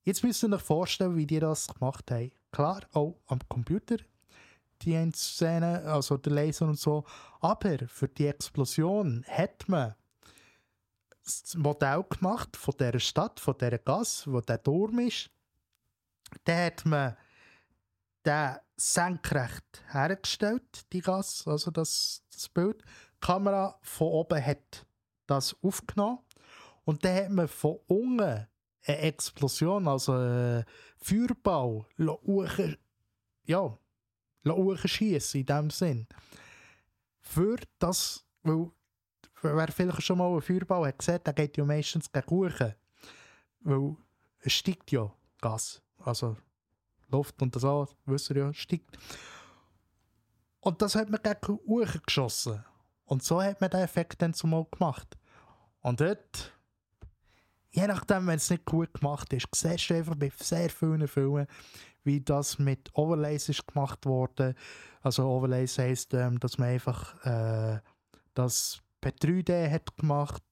[0.02, 2.32] Jetzt müsst ihr euch vorstellen, wie die das gemacht haben.
[2.50, 3.96] Klar, auch am Computer,
[4.82, 7.04] die Szene, also der Laser und so.
[7.40, 9.94] Aber für die Explosion hat man
[11.22, 15.30] das Modell gemacht von der Stadt, von der Gas, wo der Turm ist.
[16.44, 17.16] Da hat man
[18.24, 22.82] den senkrecht hergestellt, die Gas, also das, das Bild.
[22.82, 24.86] Die Kamera von oben hat
[25.26, 26.20] das aufgenommen
[26.84, 28.46] und dann hat man von unten
[28.86, 30.64] eine Explosion, also ein
[30.98, 31.86] Feuerball,
[33.44, 33.78] ja,
[34.84, 36.06] schießen in dem Sinn.
[37.20, 38.70] Für das, weil
[39.42, 42.74] wer vielleicht schon mal einen Feuerball hat gesehen, der geht ja meistens gegen Uchen.
[43.60, 43.96] Weil
[44.40, 46.36] es steigt ja Gas, also
[47.08, 48.98] Luft und das alles, wisst ihr ja, steigt.
[50.60, 52.64] Und das hat man gegen Uchen geschossen.
[53.04, 55.16] Und so hat man den Effekt dann zumal gemacht.
[55.80, 56.52] Und dort
[57.70, 61.46] je nachdem, wenn es nicht gut gemacht ist, siehst du einfach bei sehr vielen Filmen,
[62.04, 64.54] wie das mit Overlays ist gemacht wurde.
[65.02, 67.80] Also Overlays heisst, ähm, dass man einfach äh,
[68.34, 70.42] das per 3D hat gemacht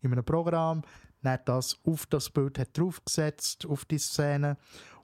[0.00, 0.82] in einem Programm,
[1.22, 4.56] dann das auf das Bild hat draufgesetzt, auf die Szene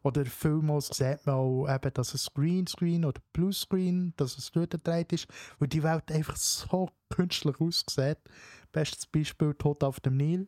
[0.07, 5.27] Oder vielmals sieht man auch, eben, dass es Greenscreen oder Bluescreen, dass es durchgedreht ist,
[5.59, 8.19] weil die Welt einfach so künstlich aussieht.
[8.71, 10.47] Bestes Beispiel Tod auf dem Nil,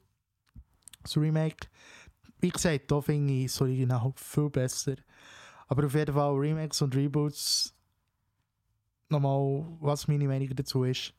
[1.02, 1.66] das Remake.
[2.38, 4.94] Wie gesagt, da finde ich das Original viel besser.
[5.66, 7.74] Aber auf jeden Fall Remakes und Reboots,
[9.08, 11.12] nochmal, was meine Meinung dazu ist,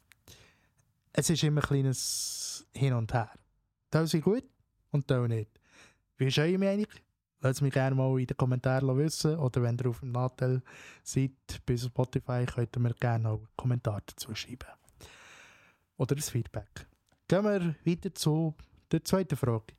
[1.11, 3.33] es ist immer ein kleines Hin und Her.
[3.91, 4.45] Teil sind gut
[4.91, 5.51] und Teil nicht.
[6.15, 6.87] Wie ist eure Meinung?
[7.41, 9.37] Lasst mich gerne mal in den Kommentaren wissen.
[9.37, 10.61] Oder wenn ihr auf dem Nachteil
[11.03, 11.31] seid
[11.65, 14.67] bei Spotify, könnt ihr mir gerne auch einen Kommentar dazu schreiben.
[15.97, 16.87] Oder ein Feedback.
[17.27, 18.55] Gehen wir weiter zu
[18.91, 19.73] der zweiten Frage.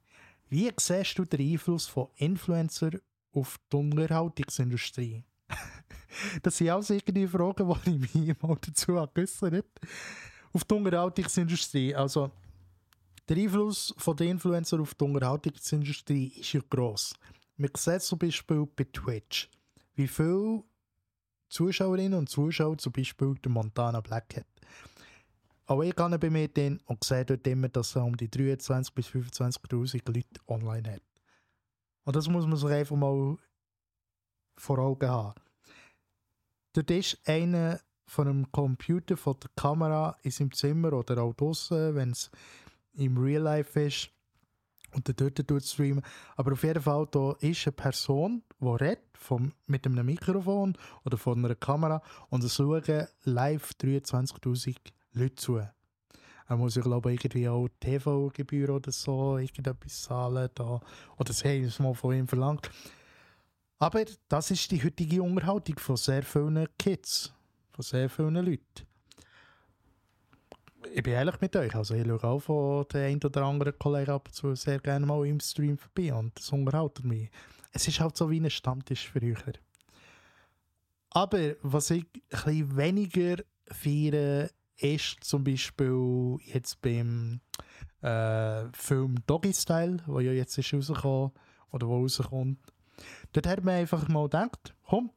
[0.48, 2.90] Wie siehst du den Einfluss von Influencer
[3.32, 5.22] auf die Unterhaltungsindustrie?
[6.42, 9.64] das sind alles irgendwie Fragen, die ich mich mal dazu geäußert habe.
[10.52, 11.94] Auf die Unterhaltungsindustrie.
[11.94, 12.30] Also,
[13.28, 17.14] der Einfluss den Influencer auf die Unterhaltungsindustrie ist ja gross.
[17.60, 19.50] Man sieht zum Beispiel bei Twitch,
[19.94, 20.64] wie viele
[21.50, 24.46] Zuschauerinnen und Zuschauer zum Beispiel der Montana Black hat.
[25.66, 28.94] Auch ich gehe bei mir drin und sehe dort immer, dass er um die 23.000
[28.94, 31.02] bis 25.000 Leute online hat.
[32.04, 33.36] Und das muss man sich einfach mal
[34.56, 35.38] vor Augen haben.
[36.72, 41.94] Dort ist einer von einem Computer, von der Kamera in seinem Zimmer oder auch draußen,
[41.94, 42.30] wenn es
[42.94, 44.10] im Real Life ist
[44.92, 46.02] und der dort streamen.
[46.36, 51.16] Aber auf jeden Fall, da ist eine Person, die redet vom, mit einem Mikrofon oder
[51.16, 54.76] von einer Kamera und es schauen live 23.000
[55.12, 55.56] Leute zu.
[55.56, 60.48] Er muss ich glaube irgendwie auch TV-Gebühr oder so irgendetwas zahlen.
[60.54, 60.80] Da.
[61.16, 62.68] Oder sie haben es mal von ihm verlangt.
[63.78, 67.32] Aber das ist die heutige Unterhaltung von sehr vielen Kids,
[67.70, 68.89] von sehr vielen Leuten
[70.94, 74.10] ich bin ehrlich mit euch, also ich schaue auch von den ein oder anderen Kollegen
[74.10, 77.30] ab und zu sehr gerne mal im Stream vorbei und das unterhält mich.
[77.72, 79.60] Es ist halt so wie ein Stammtisch für euch.
[81.10, 82.06] Aber was ich
[82.46, 87.40] ein weniger feiere, ist zum Beispiel jetzt beim
[88.00, 91.32] äh, Film Doggy Style, der ja jetzt ist rausgekommen
[91.70, 92.58] oder wo rauskommt.
[93.32, 95.10] Dort hat man einfach mal gedacht, komm,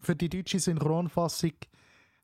[0.00, 1.52] für die deutsche Synchronfassung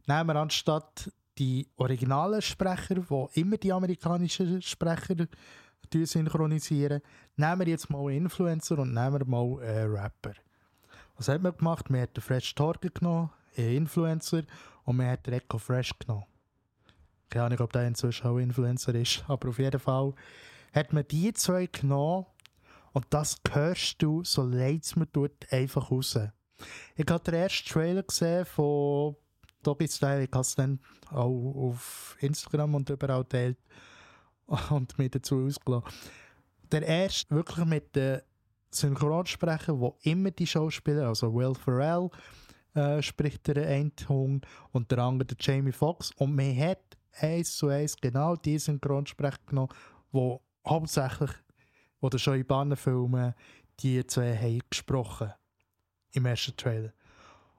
[0.07, 5.27] nehmen wir anstatt die originalen Sprecher, die immer die amerikanischen Sprecher
[5.93, 7.01] synchronisieren,
[7.37, 10.33] nehmen wir jetzt mal Influencer und nehmen wir mal einen Rapper.
[11.17, 11.91] Was hat man gemacht?
[11.91, 14.43] Man hat den Fresh Torge genommen, einen Influencer,
[14.85, 16.25] und man hat den Echo Fresh genommen.
[17.31, 20.15] Keine Ahnung, ob der inzwischen auch Influencer ist, aber auf jeden Fall
[20.73, 22.27] hat man die zwei genommen
[22.93, 26.19] und das hörst du, so leid es mir tut, einfach raus.
[26.97, 29.17] Ich habe den ersten Trailer gesehen von
[29.65, 30.79] Doggy Style, ich habe es dann
[31.11, 33.59] auch auf Instagram und überall teilt
[34.71, 35.89] und mir dazu ausgelassen.
[36.71, 38.21] Der erste wirklich mit den
[38.71, 42.11] Synchronsprecher, wo immer die Schauspieler, also Will Ferrell
[42.75, 44.41] äh, spricht der einen Ton
[44.73, 46.81] und der andere der Jamie Foxx und man hat
[47.21, 49.73] eins zu eins genau die Synchronsprecher genommen,
[50.11, 51.31] wo hauptsächlich
[52.01, 53.35] oder schon in Bannenfilmen
[53.81, 55.33] die zwei haben gesprochen
[56.13, 56.93] im ersten Trailer.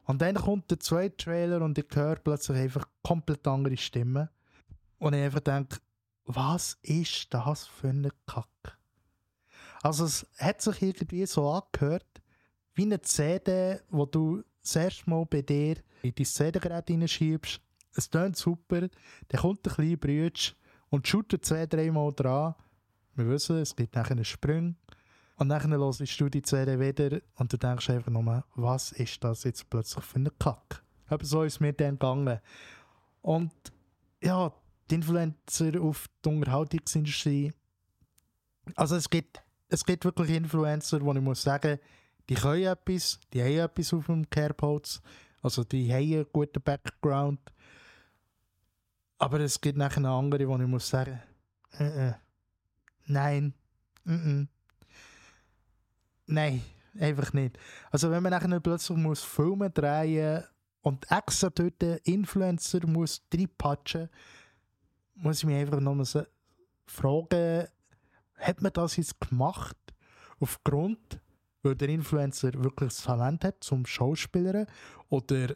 [0.06, 4.30] Und dann kommt der zweite Trailer und ich höre plötzlich einfach komplett andere Stimmen.
[5.00, 5.78] Und ich einfach denke,
[6.26, 8.74] was ist das für eine Kacke?
[9.82, 12.06] Also es hat sich irgendwie so angehört,
[12.74, 17.62] wie eine CD, wo du das erste Mal bei dir in dein CD-Gerät hineinschiebst.
[17.96, 18.82] Es tönt super,
[19.28, 20.54] dann kommt ein kleiner Brütsch
[20.89, 22.56] und shootet zwei, dreimal dran.
[23.15, 24.76] Wir wissen, es gibt nachher einen Sprung.
[25.38, 29.43] Und dann hörst du die CD wieder und du denkst einfach nur, was ist das
[29.43, 30.84] jetzt plötzlich für eine Kack?
[31.08, 32.39] Aber so ist es mir dann gegangen.
[33.21, 33.52] Und
[34.21, 34.54] ja,
[34.89, 37.54] die Influencer auf die Unterhaltungsindustrie.
[38.76, 41.80] Also es gibt, es gibt wirklich Influencer, wo ich muss sagen,
[42.30, 45.02] die können etwas, die haben etwas auf dem Carepods,
[45.41, 47.39] also die haben einen guten Background.
[49.17, 51.21] Aber es gibt nachher andere, wo ich muss sagen,
[51.78, 52.13] äh, äh,
[53.06, 53.54] nein,
[54.06, 54.45] äh.
[56.28, 56.62] Nein,
[57.00, 57.58] einfach nicht.
[57.92, 60.44] Also wenn man nachher plötzlich muss Filme drehen
[60.82, 64.10] und extra dort Influencer muss reinpatschen,
[65.16, 66.28] muss ich mich einfach nochmal
[66.86, 67.68] fragen,
[68.36, 69.78] hat man das jetzt gemacht
[70.40, 71.22] aufgrund,
[71.64, 74.68] weil der Influencer wirklich das Talent hat zum Schauspielern
[75.10, 75.56] oder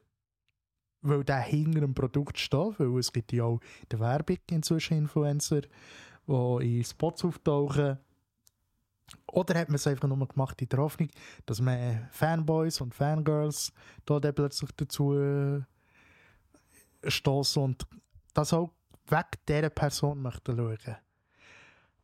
[1.01, 4.97] weil der hinter einem Produkt steht, weil es gibt ja auch in der Werbung inzwischen
[4.97, 5.61] Influencer,
[6.27, 7.99] die in Spots auftauchen
[9.27, 11.09] oder hat man es einfach nur gemacht in der Hoffnung,
[11.45, 13.71] dass man Fanboys und Fangirls
[14.05, 15.61] da dann plötzlich dazu äh,
[17.03, 17.87] stoßen und
[18.33, 18.71] das auch
[19.07, 20.97] weg dieser Person möchten schauen.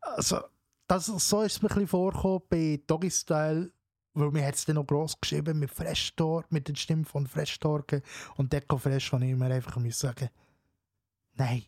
[0.02, 0.40] Also,
[0.88, 3.72] das, so ist es mir ein vorgekommen bei Doggy Style,
[4.14, 7.28] weil mir hat es dann noch gross geschrieben mit Fresh Torque, mit der Stimme von
[7.28, 8.02] Fresh Torque
[8.38, 10.30] und Deco Fresh, wo ich mir einfach muss sagen
[11.36, 11.64] nein,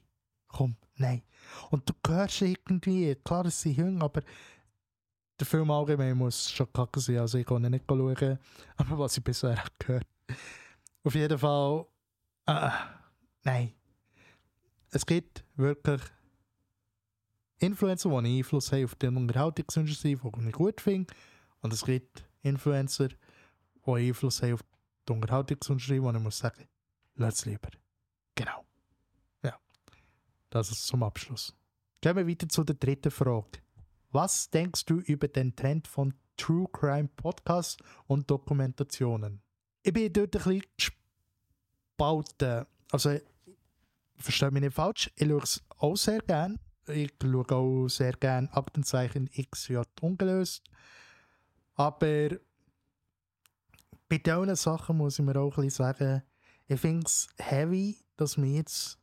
[0.47, 1.21] komm, nein.
[1.69, 4.21] Und du hörst irgendwie, klar, es sind Jünger, aber
[5.39, 8.39] der Film allgemein muss schon kacke sein, also ich kann ihn nicht schauen,
[8.77, 10.07] aber was ich bisher gehört
[11.03, 11.85] Auf jeden Fall,
[12.47, 12.69] äh,
[13.43, 13.73] nein.
[14.89, 16.01] Es gibt wirklich
[17.59, 21.13] Influencer, die Einfluss haben auf den Unterhaltungsindustrie, die ich gut finde.
[21.61, 24.63] Und es gibt Influencer, die Einfluss haben auf
[25.07, 26.67] die Unterhaltungsindustrie, wo ich muss sagen,
[27.15, 27.69] lass lieber.
[28.35, 28.63] Genau.
[29.43, 29.57] Ja.
[30.49, 31.55] Das ist zum Abschluss.
[32.01, 33.59] Gehen wir weiter zu der dritten Frage.
[34.11, 39.41] Was denkst du über den Trend von True Crime Podcasts und Dokumentationen?
[39.83, 40.63] Ich bin dort ein bisschen
[41.97, 42.65] gespalten.
[42.91, 43.17] Also,
[44.15, 46.59] verstehe mich nicht falsch, ich schaue es auch sehr gerne.
[46.87, 50.63] Ich schaue auch sehr gerne Aktenzeichen XJ ungelöst.
[51.75, 52.37] Aber
[54.09, 56.23] bei diesen Sachen muss ich mir auch ein bisschen sagen,
[56.67, 58.99] ich finde es heavy, dass wir jetzt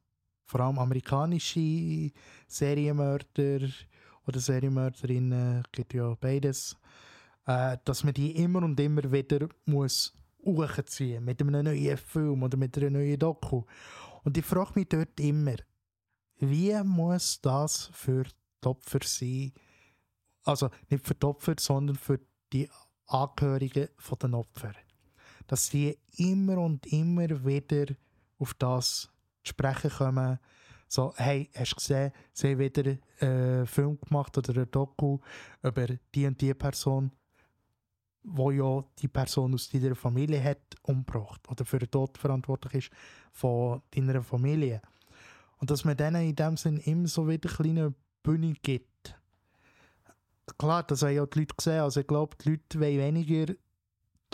[0.47, 2.11] vor allem amerikanische
[2.47, 3.69] Serienmörder
[4.27, 6.77] oder Serienmörderinnen, gibt ja beides,
[7.47, 10.13] äh, dass man die immer und immer wieder muss
[10.45, 13.63] hochziehen mit einem neuen Film oder mit einer neuen Doku.
[14.25, 15.57] Und ich frage mich dort immer,
[16.39, 19.53] wie muss das für die Opfer sein?
[20.43, 22.21] Also nicht für die Opfer, sondern für
[22.53, 22.69] die
[23.07, 23.89] Angehörigen
[24.23, 24.73] der Opfer.
[25.47, 27.95] Dass die immer und immer wieder
[28.39, 29.11] auf das
[29.43, 30.39] zu sprechen kommen.
[30.89, 32.83] So, hey, hast du gesehen, sie haben wieder
[33.21, 35.19] einen äh, Film gemacht oder ein Doku
[35.63, 37.11] über die und die Person,
[38.23, 42.91] wo ja die Person aus deiner Familie hat umgebracht oder für den Tod verantwortlich ist
[43.33, 44.81] von deiner Familie.
[45.59, 49.17] Und dass man denen in dem Sinn immer so wieder eine kleine Bühne gibt.
[50.59, 51.81] Klar, das haben ja die Leute gesehen.
[51.81, 53.55] Also ich glaube, die Leute wollen weniger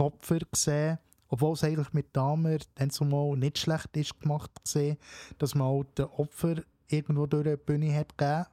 [0.00, 0.98] die sehen,
[1.31, 4.99] obwohl es eigentlich mit Damer dann zumal nicht schlecht ist gemacht gesehen,
[5.38, 6.57] dass man auch den Opfer
[6.88, 8.47] irgendwo durch eine Bühne hat gegeben.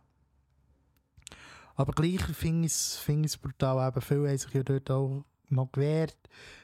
[1.76, 3.88] Aber gleich finde ich es brutal.
[3.88, 6.18] Eben, viele haben sich ja dort auch noch gewehrt.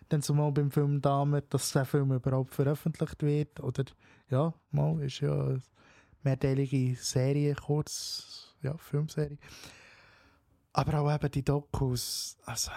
[0.10, 3.60] Dann zumal beim Film Damer, dass der Film überhaupt veröffentlicht wird.
[3.60, 3.86] Oder
[4.30, 5.62] ja, mal ist ja eine
[6.24, 9.38] mehrteilige Serie, kurz, ja, Filmserie.
[10.74, 12.72] Aber auch eben die Dokus, also...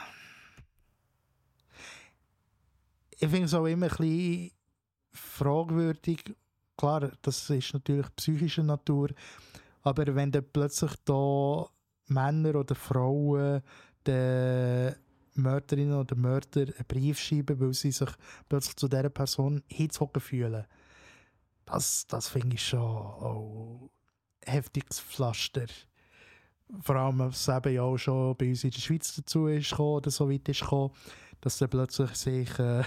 [3.18, 4.50] Ich finde es auch immer ein bisschen
[5.12, 6.34] fragwürdig.
[6.76, 9.08] Klar, das ist natürlich psychischer Natur.
[9.82, 11.66] Aber wenn dann plötzlich da
[12.08, 13.62] Männer oder Frauen
[14.06, 14.94] den
[15.34, 18.10] Mörderinnen oder Mörder einen Brief schreiben, weil sie sich
[18.48, 20.66] plötzlich zu dieser Person hingezogen fühlen,
[21.64, 23.90] das, das finde ich schon auch
[24.44, 25.66] heftiges Pflaster
[26.80, 29.96] vor allem, was eben ja auch schon bei uns in der Schweiz dazu ist gekommen,
[29.96, 30.92] oder so weit ist gekommen,
[31.46, 32.82] dass dann plötzlich sich äh,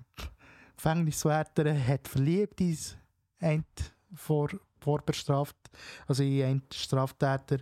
[0.76, 2.76] Gefängniswärter hat verliebt in
[3.40, 3.64] einen
[4.12, 5.56] vor, vorbestraft,
[6.06, 7.56] also in einen Straftäter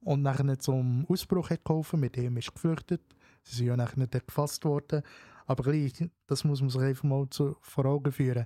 [0.00, 3.00] und nachher zum Ausbruch hat geholfen, mit dem ist geflüchtet.
[3.42, 5.02] Sie sind ja nachher nicht gefasst worden.
[5.46, 5.94] Aber gleich,
[6.26, 8.44] das muss man sich einfach mal zu, vor Augen führen.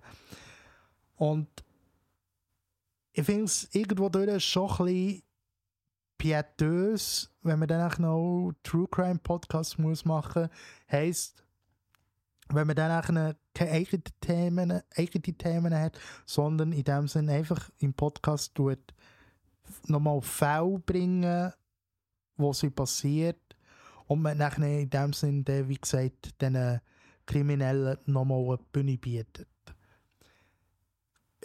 [1.16, 1.48] Und
[3.10, 5.22] ich finde es irgendwo durch schon ein bisschen
[6.24, 10.48] pietös, wenn man dann auch noch True Crime Podcast muss machen,
[10.90, 11.44] heisst,
[12.48, 17.92] wenn man dann keine eigenen Themen, eigene Themen hat, sondern in dem Sinne einfach im
[17.92, 18.78] Podcast tut,
[19.86, 21.52] nochmal Fälle bringen,
[22.38, 23.42] wo sie passiert
[24.06, 26.80] und man nachher in dem Sinne, wie gesagt, den
[27.26, 29.46] Kriminellen nochmal eine Bühne bietet.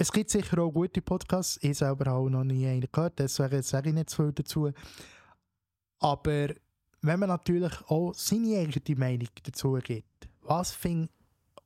[0.01, 1.59] Es gibt sicher auch gute Podcasts.
[1.61, 4.71] Ich selber habe noch nie einen gehört, deswegen sage ich nicht zu viel dazu.
[5.99, 6.47] Aber
[7.01, 11.09] wenn man natürlich auch seine eigene Meinung dazu gibt, was find,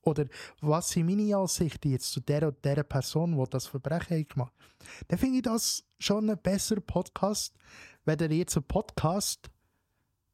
[0.01, 0.25] oder
[0.61, 5.09] was sind meine Ansichten jetzt zu der und der Person, die das Verbrechen gemacht hat,
[5.09, 7.53] dann finde ich das schon ein besserer Podcast,
[8.03, 9.51] wenn ihr jetzt einen Podcast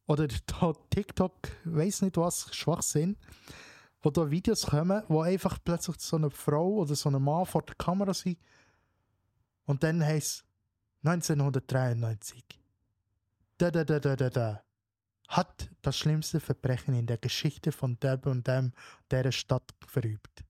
[0.06, 0.26] oder
[0.88, 1.34] TikTok,
[1.64, 3.18] weiß nicht was, Schwachsinn,
[4.02, 7.62] wo da Videos kommen, wo einfach plötzlich so eine Frau oder so ein Mann vor
[7.62, 8.38] der Kamera sind
[9.66, 10.44] und dann heisst
[11.04, 12.44] 1993.
[13.58, 14.64] Da, da, da, da, da, da.
[15.28, 18.72] Hat das schlimmste Verbrechen in der Geschichte von der und dem
[19.10, 20.44] der Stadt verübt.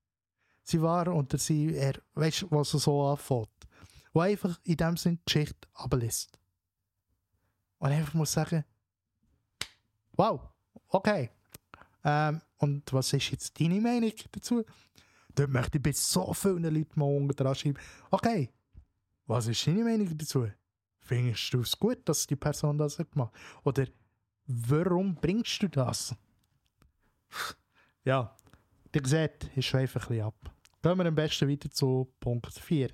[0.63, 3.49] Sie war unter sie, er, weißt du, was er so anfängt.
[4.13, 6.39] Wo einfach in dem Sinn die Geschichte ablässt.
[7.79, 8.65] Und einfach muss sagen,
[10.13, 10.41] wow,
[10.89, 11.31] okay,
[12.05, 14.65] ähm, und was ist jetzt deine Meinung dazu?
[15.35, 17.79] Dort möchte ich bei so vielen Leuten mal unten dran schreiben,
[18.11, 18.51] okay,
[19.27, 20.49] was ist deine Meinung dazu?
[21.01, 23.35] Findest du es gut, dass die Person das hat gemacht
[23.65, 23.87] Oder
[24.47, 26.15] warum bringst du das?
[28.05, 28.35] Ja,
[28.95, 30.55] ihr seht, ich schweife ein bisschen ab.
[30.83, 32.91] Gehen wir am besten weiter zu Punkt 4.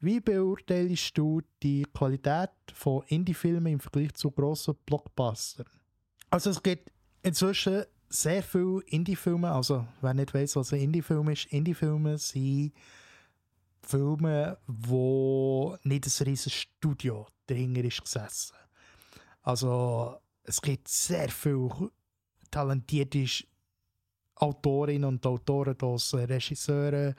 [0.00, 5.66] Wie beurteilst du die Qualität von Indie-Filmen im Vergleich zu grossen Blockbustern?
[6.28, 11.46] Also es gibt inzwischen sehr viele Indie-Filme, also wer nicht weiß, was ein Indie-Film ist,
[11.46, 12.72] Indie-Filme sind
[13.82, 18.56] Filme, wo nicht ein riesiges Studio dahinter ist gesessen.
[19.42, 21.90] Also es gibt sehr viele
[22.50, 23.26] talentierte
[24.34, 27.14] Autorinnen und Autoren, Regisseure,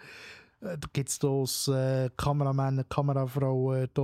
[0.62, 1.20] äh, da gibt es
[1.68, 4.02] äh, Kameramänner, Kamerafrauen, äh, die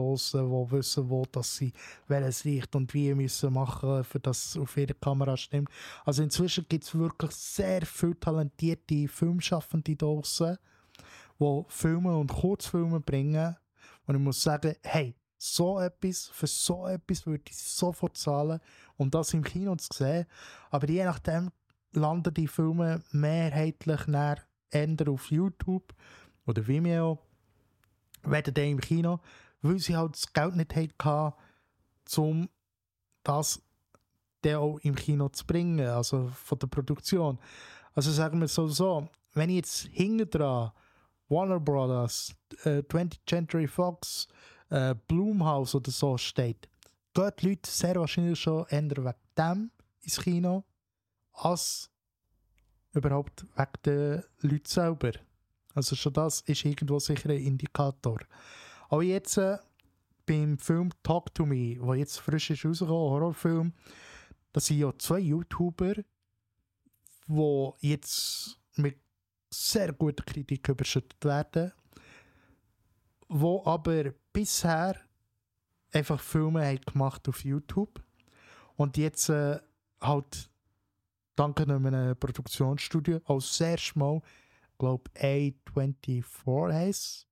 [0.72, 1.74] wissen, wo dass sie
[2.08, 5.70] welches Licht und wie müssen machen, für das es auf ihrer Kamera stimmt.
[6.06, 10.58] Also inzwischen gibt es wirklich sehr viele talentierte Filmschaffende draussen,
[11.40, 13.56] die Filme und Kurzfilme bringen.
[14.06, 18.60] Und ich muss sagen, hey, so etwas, für so etwas würde ich sofort zahlen,
[18.96, 20.26] um das im Kino zu sehen.
[20.70, 21.52] Aber je nachdem
[21.94, 24.08] landen die Filme mehrheitlich
[24.70, 25.94] Ende auf YouTube
[26.46, 27.20] oder Vimeo,
[28.24, 29.20] werden dann im Kino,
[29.62, 31.34] weil sie halt das Geld nicht hatten,
[32.18, 32.50] um
[33.24, 33.62] das
[34.42, 37.40] dann auch im Kino zu bringen, also von der Produktion.
[37.94, 40.72] Also sagen wir so, so wenn ich jetzt hinten dran
[41.30, 44.28] Warner Brothers, äh, 20th Century Fox,
[44.70, 46.70] äh, Blumhouse oder so steht,
[47.14, 49.72] gehen die Leute sehr wahrscheinlich schon eher wegen dem
[50.02, 50.64] ins Kino,
[51.34, 51.90] als
[52.94, 55.12] überhaupt wegen den Leuten selber.
[55.74, 58.20] Also schon das ist irgendwo sicher ein Indikator.
[58.90, 59.58] Aber jetzt äh,
[60.26, 63.74] beim Film Talk to Me, der jetzt frisch ist rausgekommen, Horrorfilm,
[64.52, 65.96] da sind ja zwei YouTuber,
[67.28, 69.00] die jetzt mit
[69.50, 71.72] sehr guter Kritik überschüttet werden,
[73.28, 74.96] wo aber bisher
[75.92, 78.02] einfach Filme haben gemacht auf YouTube
[78.76, 79.60] und jetzt äh,
[80.02, 80.50] halt
[81.36, 84.22] dank einem Produktionsstudio als sehr schmal
[84.84, 87.28] glaube A24 heisst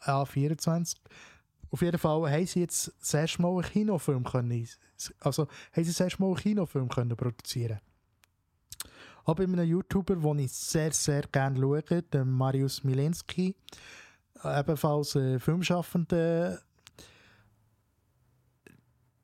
[0.00, 0.96] A24.
[1.70, 4.66] Auf jeden Fall haben sie jetzt sehr mal einen Kinofilm können,
[5.20, 7.80] also haben sie sehr mal einen Kinofilm können produzieren.
[9.24, 13.54] Aber bei einem YouTuber, den ich sehr, sehr gerne schaue, dem Marius Milenski,
[14.42, 16.62] ebenfalls ein Filmschaffender,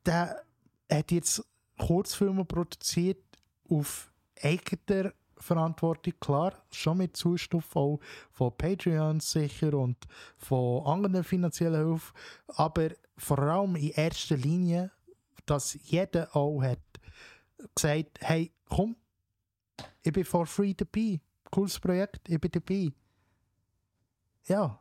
[0.04, 0.42] der
[0.90, 1.44] hat jetzt
[1.78, 3.22] Kurzfilme produziert
[3.70, 4.12] auf
[4.42, 5.12] eigener
[5.42, 9.96] Verantwortung, klar, schon mit Zustufe auch von Patreon sicher und
[10.36, 12.14] von anderen finanziellen Hilfen,
[12.48, 14.90] aber vor allem in erster Linie,
[15.46, 16.78] dass jeder auch hat
[17.74, 18.96] gesagt, hey, komm,
[20.02, 21.20] ich bin for free dabei,
[21.50, 22.92] cooles Projekt, ich bin dabei.
[24.46, 24.80] Ja.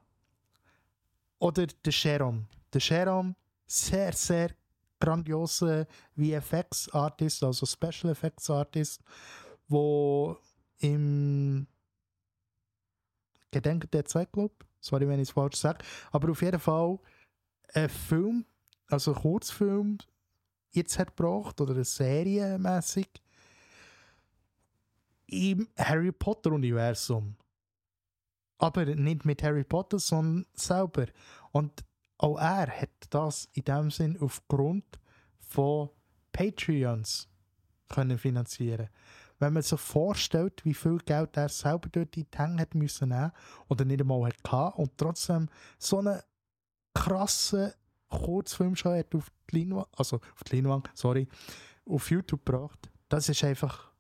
[1.40, 2.48] Oder der Sharon.
[2.74, 3.36] Der Sharon,
[3.66, 4.52] sehr, sehr
[5.00, 9.02] grandioser VFX-Artist, also Special Effects Artist,
[9.68, 10.38] wo
[10.82, 11.68] im
[13.52, 14.30] Gedenken der Zeit,
[14.80, 15.86] Sorry, wenn ich es falsch sage.
[16.12, 16.98] Aber auf jeden Fall
[17.74, 18.46] ein Film,
[18.88, 20.00] also ein Kurzfilm,
[20.72, 23.08] jetzt hat gebracht, oder eine Serie mäßig
[25.28, 27.36] im Harry Potter-Universum.
[28.58, 31.06] Aber nicht mit Harry Potter, sondern selber.
[31.52, 31.84] Und
[32.18, 35.00] auch er hat das in dem Sinn aufgrund
[35.40, 35.90] von
[36.32, 37.28] Patreons
[37.90, 38.90] können finanzieren
[39.42, 43.10] wenn man sich vorstellt, wie viel Geld er selber dort in die Hänge hat müssen
[43.10, 43.32] nehmen
[43.68, 46.22] oder nicht einmal hat und trotzdem so einen
[46.94, 47.74] krassen
[48.08, 51.28] Kurzfilm schon hat auf die Leinwand, also auf die Leinwand, sorry,
[51.86, 53.92] auf YouTube gebracht, das ist einfach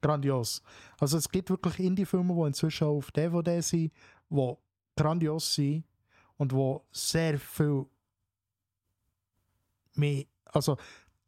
[0.00, 0.62] grandios.
[0.98, 3.92] Also es gibt wirklich Indie-Filme, die inzwischen auf DVD sind,
[4.30, 4.54] die
[4.96, 5.84] grandios sind
[6.38, 7.84] und die sehr viel
[9.94, 10.78] mehr, also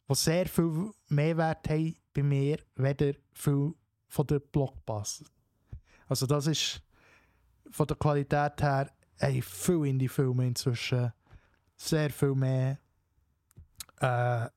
[0.09, 3.75] die sehr viel Mehrwert haben bei mir weder viel
[4.09, 5.27] von der Blockbuster.
[6.09, 6.83] Also das ist
[7.71, 11.13] von der Qualität her ey, viel in die Filme inzwischen
[11.77, 12.79] sehr viel mehr
[14.01, 14.49] äh,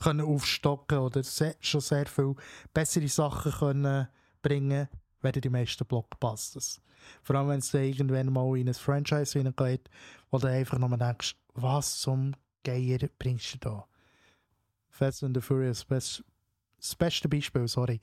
[0.00, 2.34] können aufstocken oder sehr, schon sehr viel
[2.72, 4.08] bessere Sachen können
[4.40, 4.88] bringen
[5.20, 6.80] werden die meisten Blockbusters.
[7.22, 9.88] Vor allem, wenn es irgendwann mal in ein Franchise hineingeht,
[10.30, 12.32] wo du einfach nur denkst, was zum
[12.64, 13.86] Geier bringst du da?
[14.90, 16.24] Fast and the Furious, best,
[16.82, 18.00] das beste Beispiel, sorry.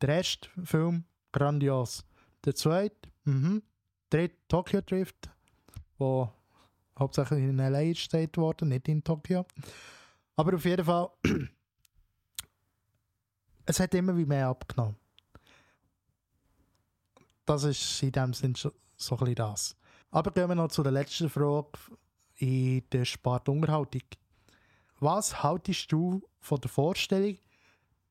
[0.00, 2.04] Der erste Film, grandios.
[2.44, 3.62] Der zweite, mhm.
[4.10, 5.30] Dritte, Tokyo Drift,
[5.98, 6.30] wo
[6.98, 9.46] hauptsächlich in LA steht worden, nicht in Tokio.
[10.36, 11.10] Aber auf jeden Fall,
[13.66, 14.96] es hat immer wie mehr abgenommen.
[17.46, 19.76] Das ist in dem Sinn so ein das.
[20.10, 21.70] Aber gehen wir noch zu der letzten Frage
[22.36, 24.02] in der Spartunterhaltung.
[24.98, 27.38] Was haltest du von der Vorstellung,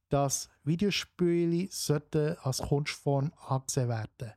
[0.10, 4.34] dass Videospiele sollten als Kunstform angesehen werden.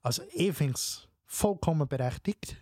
[0.00, 2.56] Also ich finde es vollkommen berechtigt.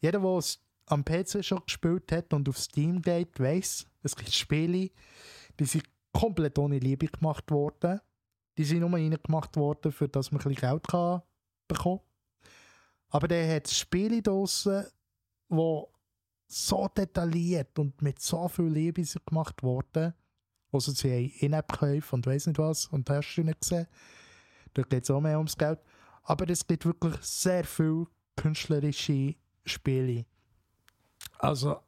[0.00, 4.32] Jeder, der es am PC schon gespielt hat und auf Steam geht, weiß, es gibt
[4.32, 4.90] Spiele,
[5.58, 8.00] die sind komplett ohne Liebe gemacht worden.
[8.56, 11.22] Die sind nur reingemacht worden, für dass man ein bisschen Geld kann
[11.66, 12.00] bekommen.
[13.08, 14.86] Aber der hat Spiele draussen,
[15.48, 15.82] die
[16.46, 20.14] so detailliert und mit so viel Liebe sind gemacht worden.
[20.74, 23.86] Also sie haben In-App-Käufe und weiß nicht was und hast du nicht gesehen.
[24.74, 25.78] Dort geht es auch mehr ums Geld.
[26.24, 28.06] Aber es gibt wirklich sehr viele
[28.36, 30.26] künstlerische Spiele.
[31.38, 31.80] Also,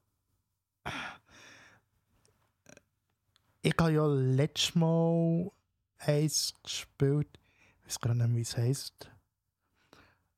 [3.63, 5.51] ich habe ja letztes Mal
[5.99, 7.39] eins gespielt.
[7.81, 9.11] Ich weiß gar nicht, wie es heisst.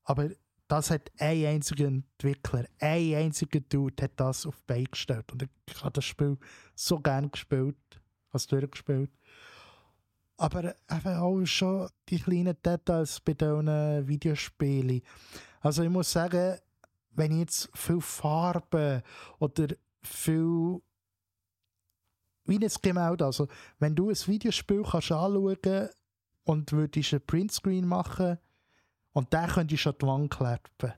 [0.05, 0.31] Aber
[0.69, 5.33] das hat ein einziger Entwickler, ein einziger Dude hat das auf die Beine gestellt.
[5.33, 6.39] Und ich habe das Spiel
[6.75, 7.98] so gerne gespielt,
[8.33, 9.11] als durchgespielt.
[10.37, 15.03] Aber eben auch schon die kleinen Details bei diesen Videospielen.
[15.61, 16.59] Also ich muss sagen,
[17.11, 19.03] wenn ich jetzt viel Farben
[19.39, 19.69] oder
[20.03, 20.81] viel
[22.45, 23.49] wie ein Gemälde, also
[23.79, 25.91] wenn du ein Videospiel kannst anschauen
[26.45, 28.39] und würdest einen Printscreen machen
[29.13, 30.95] und der könntest du an die Wand kleben.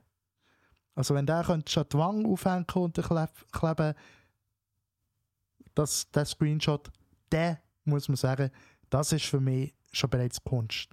[0.95, 2.93] Also wenn der könntest an die Wand aufhängen und
[3.51, 3.93] kleben,
[5.73, 6.91] das, der Screenshot,
[7.31, 8.51] der muss man sagen,
[8.89, 10.89] das ist für mich schon bereits Kunst.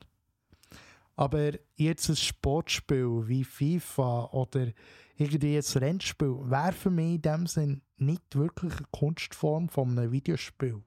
[1.16, 4.68] Aber jetzt ein Sportspiel wie FIFA oder
[5.16, 10.12] irgendwie ein Rennspiel wäre für mich in dem Sinn nicht wirklich eine Kunstform von einem
[10.12, 10.80] Videospiel.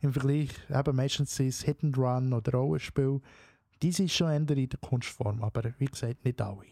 [0.00, 3.20] Im Vergleich eben meistens es Hit and Run oder Rollenspiel.
[3.80, 6.66] Die sind schon eher in der Kunstform, aber wie gesagt, nicht alle.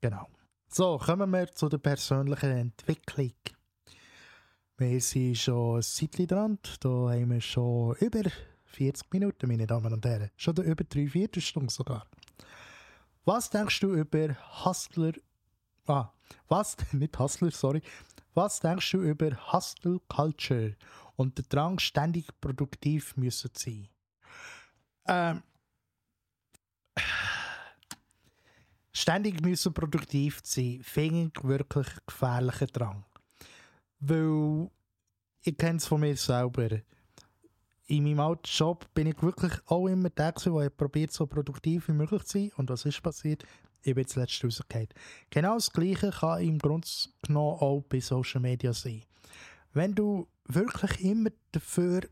[0.00, 0.28] Genau.
[0.68, 3.32] So, kommen wir zu der persönlichen Entwicklung.
[4.80, 6.58] Wir sind schon Zeitchen dran.
[6.80, 8.22] Da haben wir schon über
[8.64, 10.30] 40 Minuten, meine Damen und Herren.
[10.38, 12.06] Schon über drei Viertelstunden sogar.
[13.26, 15.12] Was denkst du über Hustler?
[15.86, 16.08] Ah,
[16.48, 16.78] was?
[16.92, 17.82] Nicht Hustler, sorry.
[18.32, 20.74] Was denkst du über Hustle Culture
[21.16, 23.86] und den Drang, ständig produktiv zu sein?
[25.06, 25.42] Ähm,
[28.92, 33.04] ständig müssen produktiv sein, finde ich wirklich gefährlichen Drang.
[34.00, 34.70] Weil
[35.42, 36.80] ich kenne es von mir selber
[37.90, 41.92] in meinem alten Job bin ich wirklich auch immer der der probiert, so produktiv wie
[41.92, 42.52] möglich zu sein.
[42.56, 43.42] Und was ist passiert?
[43.82, 44.88] Ich bin zuletzt rausgefallen.
[45.28, 46.86] Genau das Gleiche kann im Grunde
[47.22, 49.02] genommen auch bei Social Media sein.
[49.72, 52.02] Wenn du wirklich immer dafür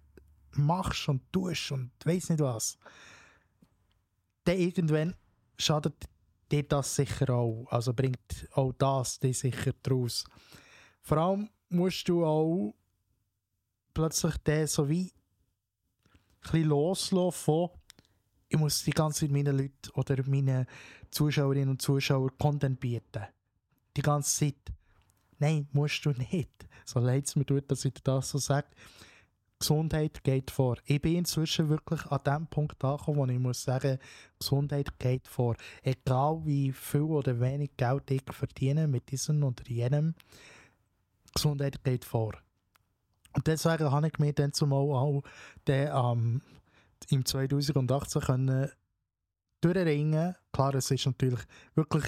[0.53, 2.77] machst und tust und weiss nicht was,
[4.45, 5.15] dann irgendwann
[5.59, 5.95] schadet
[6.51, 7.67] dir das sicher auch.
[7.71, 10.25] Also bringt auch das dich sicher draus.
[11.03, 12.75] Vor allem musst du auch
[13.95, 15.13] plötzlich den so wie
[16.41, 17.71] bisschen loslassen von,
[18.49, 20.67] ich muss die ganze Zeit meinen Leuten oder meinen
[21.11, 23.25] Zuschauerinnen und Zuschauern Content bieten.
[23.97, 24.73] Die ganze Zeit.
[25.39, 26.51] Nein, musst du nicht.
[26.85, 28.69] So leid es mir tut, dass ich das so sage.
[29.59, 30.77] Gesundheit geht vor.
[30.85, 33.99] Ich bin inzwischen wirklich an dem Punkt angekommen, wo ich muss sagen,
[34.39, 35.57] Gesundheit geht vor.
[35.83, 40.15] Egal wie viel oder wenig Geld ich verdiene mit diesem oder jenem,
[41.35, 42.33] Gesundheit geht vor.
[43.35, 45.23] Und deswegen habe ich mir dann zumal auch
[45.67, 46.43] den, ähm,
[47.11, 48.71] im 2018 können
[49.61, 50.35] durchringen.
[50.53, 51.41] Klar, es ist natürlich
[51.75, 52.05] wirklich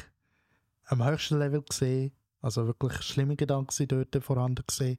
[0.87, 4.99] am höchsten Level gesehen, also wirklich schlimme Gedanken dort vorhanden gesehen.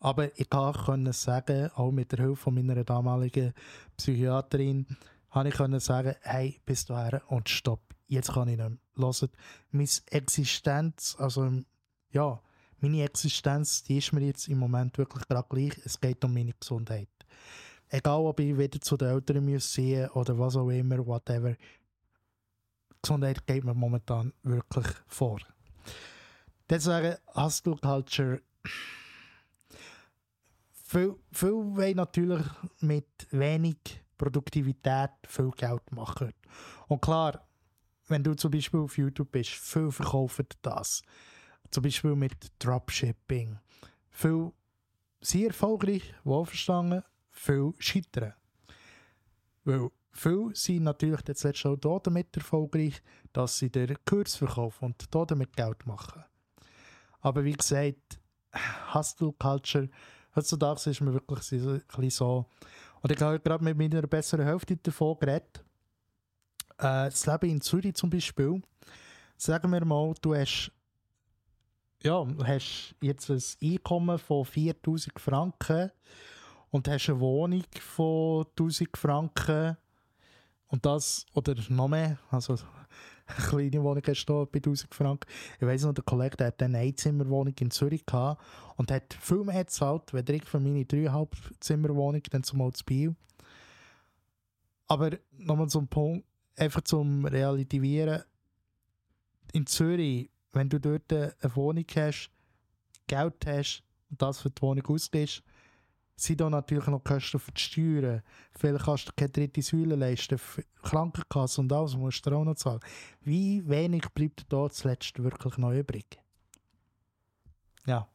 [0.00, 3.52] Aber ich konnte sagen, auch mit der Hilfe meiner damaligen
[3.96, 4.86] Psychiaterin,
[5.30, 8.78] habe ich können sagen, hey, bist du her und stopp, jetzt kann ich nicht mehr.
[8.96, 9.30] Hört,
[9.70, 11.50] meine Existenz, also
[12.10, 12.40] ja,
[12.80, 15.78] meine Existenz, die ist mir jetzt im Moment wirklich gerade gleich.
[15.84, 17.08] Es geht um meine Gesundheit.
[17.88, 21.56] Egal, ob ich wieder zu den Eltern muss oder was auch immer, whatever.
[23.02, 25.38] Gesundheit geht mir momentan wirklich vor.
[26.68, 28.42] Deswegen Hustle Culture.
[30.70, 32.44] Viel, viel wollen natürlich
[32.80, 33.78] mit wenig
[34.16, 36.34] Produktivität viel Geld machen.
[36.88, 37.46] Und klar,
[38.08, 41.02] wenn du zum Beispiel auf YouTube bist, viel verkaufen das.
[41.70, 43.58] Zum Beispiel mit Dropshipping.
[44.10, 44.52] Viel
[45.20, 48.34] sehr erfolgreich, wohlverstanden, viel scheitern.
[49.64, 53.02] Weil viele sind natürlich jetzt auch damit erfolgreich,
[53.32, 56.24] dass sie den Kurs verkaufen und damit Geld machen.
[57.20, 58.20] Aber wie gesagt,
[58.94, 59.88] Hustle Culture,
[60.34, 62.46] heutzutage ist mir wirklich ein bisschen so.
[63.00, 65.64] Und ich habe gerade mit meiner besseren Hälfte davon geredet.
[66.78, 68.60] Äh, das Leben in Zürich zum Beispiel.
[69.36, 70.72] Sagen wir mal, du hast
[72.02, 75.90] ja, hast jetzt ein Einkommen von 4000 Franken
[76.70, 79.76] und hast eine Wohnung von 1000 Franken
[80.68, 82.54] und das, oder noch mehr, also
[83.26, 85.30] eine kleine Wohnung hast du bei 1000 Franken.
[85.58, 88.42] Ich weiss noch, der Kollege der hat eine Einzimmerwohnung in Zürich gehabt
[88.76, 91.28] und hat viel mehr gezahlt, wenn ich für meine 3,5
[91.60, 93.16] Zimmerwohnung dann zumal zu.
[94.86, 96.26] Aber nochmal zum Punkt,
[96.56, 98.22] einfach zum Relativieren.
[99.52, 102.30] In Zürich, wenn du dort eine Wohnung hast,
[103.06, 105.42] Geld hast und das für die Wohnung ausgibst,
[106.16, 108.22] sind da natürlich noch Kosten für die Steuern.
[108.58, 110.40] Vielleicht kannst du keine dritte Säule leisten,
[110.82, 112.80] Krankenkasse und alles musst du auch noch zahlen.
[113.20, 116.18] Wie wenig bleibt da zuletzt wirklich noch übrig?
[117.86, 118.08] Ja.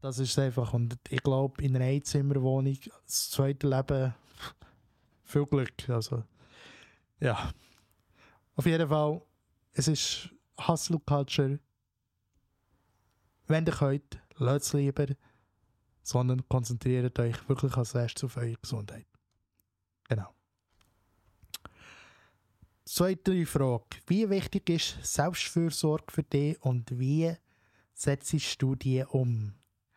[0.00, 0.74] Das ist einfach.
[0.74, 4.14] Und ich glaube, in einer Einzimmerwohnung, das zweite Leben,
[5.24, 5.88] viel Glück.
[5.88, 6.24] Also,
[7.20, 7.52] ja.
[8.56, 9.22] Auf jeden Fall,
[9.72, 10.30] es ist
[10.66, 11.58] Hustle Culture.
[13.46, 15.06] Wenn ihr könnt, lasst es lieber
[16.08, 19.06] sondern konzentriert euch wirklich als erstes auf eure Gesundheit.
[20.08, 20.34] Genau.
[22.86, 23.98] Zweite Frage.
[24.06, 27.36] Wie wichtig ist Selbstfürsorge für dich und wie
[27.92, 29.52] setzt du die um?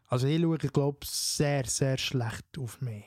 [0.07, 3.05] Also ich schaue, glaube ich, sehr, sehr schlecht auf mich.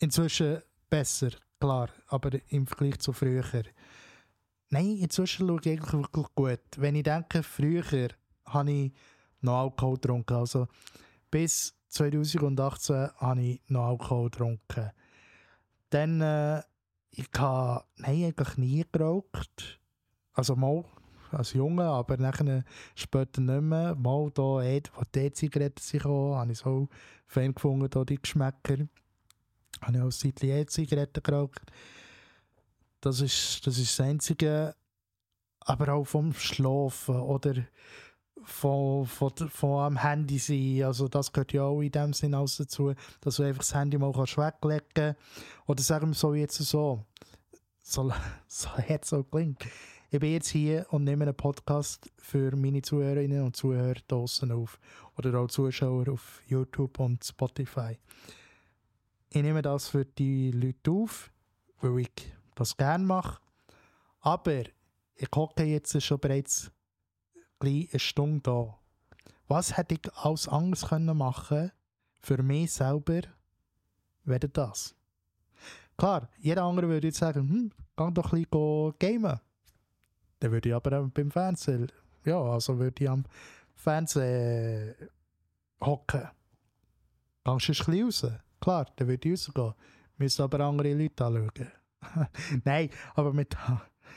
[0.00, 1.30] Inzwischen besser,
[1.60, 3.44] klar, aber im Vergleich zu früher.
[4.72, 6.60] Nein, inzwischen schaue ich eigentlich wirklich gut.
[6.78, 8.08] Wenn ich denke, früher
[8.46, 8.92] habe ich
[9.42, 10.32] noch Alkohol getrunken.
[10.32, 10.66] Also
[11.30, 14.90] bis 2018 habe ich noch Alkohol getrunken.
[15.90, 16.62] Dann, äh,
[17.10, 19.78] ich habe nein, eigentlich nie geraucht.
[20.32, 20.86] Also mal
[21.32, 22.64] als Junge, aber nachher
[22.94, 23.94] später nicht mehr.
[23.94, 26.88] Mal da, wo die E-Zigaretten sind habe ich so
[27.26, 28.88] Fan gefunden, die Geschmäcker.
[29.82, 31.60] Habe ich auch Seitli E-Zigaretten geraucht.
[33.02, 34.74] Das ist, das ist das Einzige.
[35.60, 37.54] Aber auch vom Schlafen oder
[38.44, 40.84] von, von, von am Handy sein.
[40.84, 43.98] Also das gehört ja auch in dem Sinn alles dazu, dass du einfach das Handy
[43.98, 45.20] mal kannst weglegen kannst.
[45.66, 47.04] Oder sagen wir so jetzt so,
[47.82, 48.12] so,
[48.46, 49.64] so jetzt so klingt.
[50.10, 54.78] Ich bin jetzt hier und nehme einen Podcast für meine Zuhörerinnen und Zuhörer draußen auf.
[55.16, 57.98] Oder auch Zuschauer auf YouTube und Spotify.
[59.30, 61.32] Ich nehme das für die Leute auf,
[61.80, 63.40] weil ich das gerne mache.
[64.20, 64.62] Aber
[65.14, 66.70] ich hocke jetzt schon bereits
[67.60, 68.78] eine Stunde da.
[69.48, 71.70] Was hätte ich als anderes können machen
[72.20, 73.22] für mich selber,
[74.24, 74.94] wäre das?
[75.96, 79.40] Klar, jeder andere würde jetzt sagen, hm, geh doch ein bisschen gamen.
[80.40, 81.92] Dann würde ich aber beim Fernsehen,
[82.24, 83.24] ja, also würde ich am
[83.74, 84.94] Fernsehen
[85.80, 86.28] hocken.
[87.44, 88.26] Gehst du ein bisschen raus?
[88.60, 89.74] Klar, dann würde ich rausgehen.
[90.16, 91.81] Müssen aber andere Leute anschauen.
[92.64, 93.56] Nein, aber mit...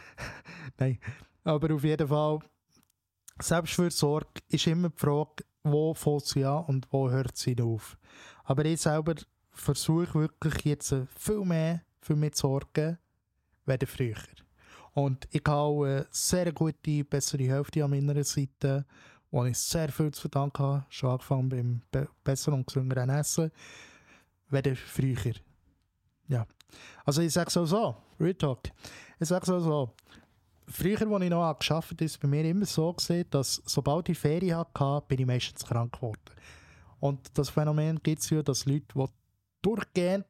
[0.77, 0.99] Nein,
[1.43, 2.39] aber auf jeden Fall
[3.39, 7.97] Selbstfürsorge ist immer die Frage, wo fängt sie an und wo hört sie auf.
[8.45, 9.15] Aber ich selber
[9.51, 12.97] versuche wirklich jetzt viel mehr für mich zu sorgen,
[13.65, 14.15] als früher.
[14.93, 18.85] Und ich habe eine sehr gute, bessere Hälfte an meiner Seite,
[19.31, 20.85] wo ich sehr viel zu verdanken habe.
[20.89, 23.51] Schon angefangen beim be besseren und gesünderen Essen,
[24.49, 25.33] als früher.
[26.27, 26.45] Ja.
[27.05, 28.59] Also ich sage es auch so, Real Talk.
[29.19, 29.93] Ich sage es auch so,
[30.67, 34.09] früher, als ich noch gearbeitet habe, ist es bei mir immer so gesehen, dass sobald
[34.09, 36.19] ich Ferien hatte, bin ich meistens krank geworden.
[36.99, 39.05] Und das Phänomen gibt es ja, dass Leute, die
[39.61, 40.25] durchgehend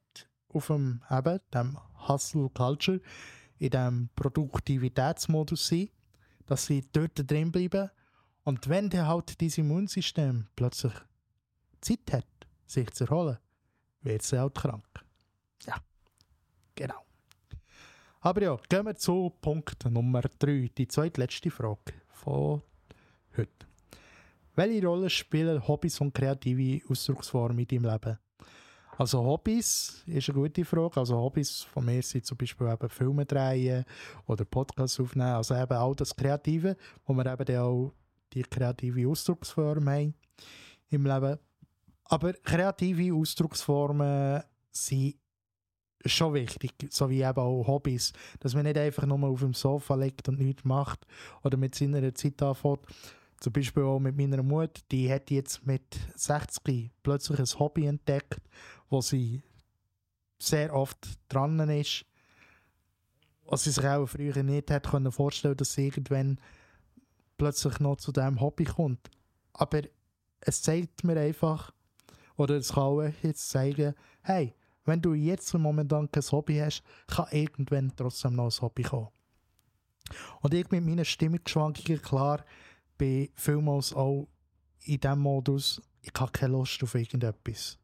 [0.50, 1.78] auf dem, eben, dem
[2.08, 3.02] Hustle Culture,
[3.58, 5.92] in diesem Produktivitätsmodus sind,
[6.46, 7.90] dass sie dort drin bleiben.
[8.44, 10.94] Und wenn dann halt dieses Immunsystem plötzlich
[11.82, 12.28] Zeit hat,
[12.66, 13.38] sich zu erholen,
[14.02, 14.86] wird sie halt krank.
[15.66, 15.78] Ja,
[16.76, 17.02] genau.
[18.22, 22.62] Aber ja, gehen wir zu Punkt Nummer 3, die zweitletzte Frage von
[23.38, 23.68] heute.
[24.56, 28.18] Welche Rolle spielen Hobbys und kreative Ausdrucksformen in deinem Leben?
[28.98, 30.98] Also Hobbys ist eine gute Frage.
[30.98, 33.84] Also Hobbys von mir sind zum Beispiel eben Filme drehen
[34.26, 35.34] oder Podcasts aufnehmen.
[35.34, 37.94] Also eben all das Kreative, wo wir eben dann auch
[38.34, 40.14] die kreative Ausdrucksform haben
[40.90, 41.38] im Leben.
[42.06, 45.16] Aber kreative Ausdrucksformen sind
[46.06, 49.96] schon wichtig, so wie eben auch Hobbys, dass man nicht einfach nur auf dem Sofa
[49.96, 51.06] liegt und nichts macht
[51.44, 52.82] oder mit seiner Zeit anfängt.
[53.40, 55.84] Zum Beispiel auch mit meiner Mutter, die hat jetzt mit
[56.16, 58.42] 60 plötzlich ein Hobby entdeckt,
[58.90, 59.42] wo sie
[60.40, 62.06] sehr oft dran ist,
[63.46, 66.40] was sie sich auch früher nicht hätte können vorstellen, dass sie irgendwann
[67.38, 69.10] plötzlich noch zu diesem Hobby kommt.
[69.54, 69.82] Aber
[70.40, 71.72] es zeigt mir einfach,
[72.38, 74.56] oder es kann auch jetzt zeigen, hey,
[74.86, 79.10] wenn du jetzt momentan kein Hobby hast, kann irgendwann trotzdem noch ein Hobby kommen.
[80.42, 82.46] Und ich mit meinen Stimmungsschwankungen, klar,
[82.98, 84.28] bin vielmals auch
[84.84, 87.80] in diesem Modus, ich habe keine Lust auf irgendetwas.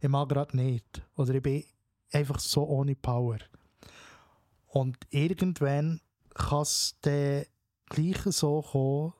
[0.00, 1.02] ich mag gerade nicht.
[1.16, 1.64] Oder ich bin
[2.12, 3.38] einfach so ohne Power.
[4.66, 6.00] Und irgendwann
[6.34, 7.44] kann es dann
[7.86, 9.12] gleich so kommen,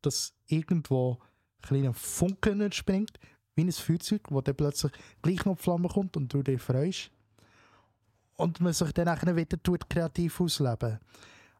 [0.00, 3.18] dass irgendwo ein kleiner Funken entspringt,
[3.62, 4.92] wie ein Feuerzeug, wo dann plötzlich
[5.22, 7.10] gleich noch Flamme kommt und du dich freust.
[8.36, 10.98] Und man sich dann auch wieder tut, kreativ ausleben.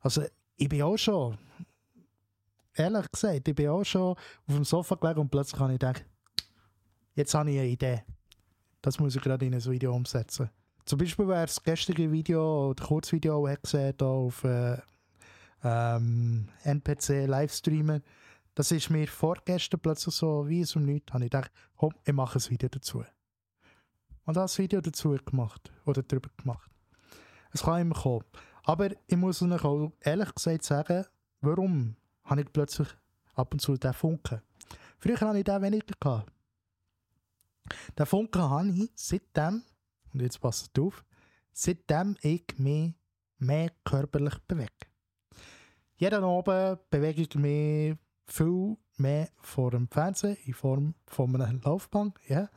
[0.01, 0.25] Also
[0.57, 1.39] ich bin auch schon,
[2.75, 6.05] ehrlich gesagt, ich bin auch schon auf dem Sofa gelegen und plötzlich habe ich gedacht,
[7.15, 8.03] jetzt habe ich eine Idee.
[8.81, 10.51] Das muss ich gerade in ein Video umsetzen.
[10.85, 14.79] Zum Beispiel, wer das gestrige Video oder Kurzvideo hat gesehen auf äh,
[15.63, 18.03] ähm, NPC Livestreamen,
[18.55, 21.13] das ist mir vorgestern plötzlich so wie es um nichts.
[21.13, 23.05] habe ich gedacht, komm, ich mache ein Video dazu.
[24.25, 26.71] Und das Video dazu gemacht oder darüber gemacht.
[27.53, 28.25] Es kann immer kommen.
[28.65, 31.05] Aber ich muss euch auch ehrlich gesagt sagen,
[31.41, 32.89] warum habe ich plötzlich
[33.35, 34.41] ab und zu den Funken.
[34.99, 36.25] Früher hatte ich den weniger.
[37.99, 39.63] Den Funken habe ich seitdem,
[40.13, 41.05] und jetzt passt auf,
[41.53, 42.95] seitdem ich mich
[43.39, 44.73] mehr körperlich bewege.
[45.97, 47.97] Jeden Abend bewege ich mich
[48.27, 52.19] viel mehr vor dem Fernsehen in Form von einer Laufbank.
[52.29, 52.51] Yeah.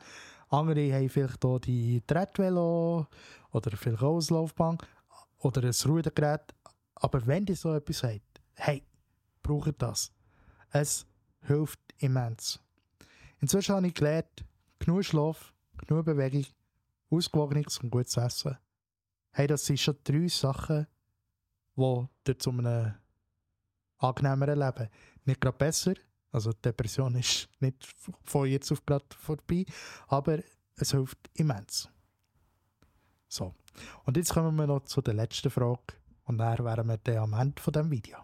[0.48, 3.06] Andere haben vielleicht hier die Treadvelo
[3.50, 4.86] oder vielleicht auch eine Laufbank
[5.38, 6.54] oder ein Rudergerät.
[6.94, 8.82] Aber wenn ihr so etwas habt, hey,
[9.42, 10.12] braucht das.
[10.70, 11.06] Es
[11.42, 12.60] hilft immens.
[13.40, 14.44] Inzwischen habe ich gelernt,
[14.78, 15.52] genug Schlaf,
[15.86, 16.46] genug Bewegung,
[17.10, 18.56] ausgewogenes und gutes Essen.
[19.32, 20.86] Hey, das sind schon drei Sachen,
[21.76, 22.94] die dir zu einem
[23.98, 24.88] angenehmeren Leben
[25.26, 25.94] nicht gerade besser,
[26.32, 27.86] also Depression ist nicht
[28.24, 29.64] von jetzt auf gerade vorbei,
[30.08, 30.40] aber
[30.76, 31.88] es hilft immens.
[33.28, 33.54] So,
[34.04, 37.32] und jetzt kommen wir noch zu der letzten Frage und dann wären wir dann am
[37.32, 38.18] Ende von dem Video.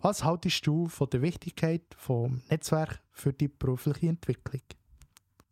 [0.00, 4.62] Was haltest du von der Wichtigkeit vom Netzwerk für die berufliche Entwicklung?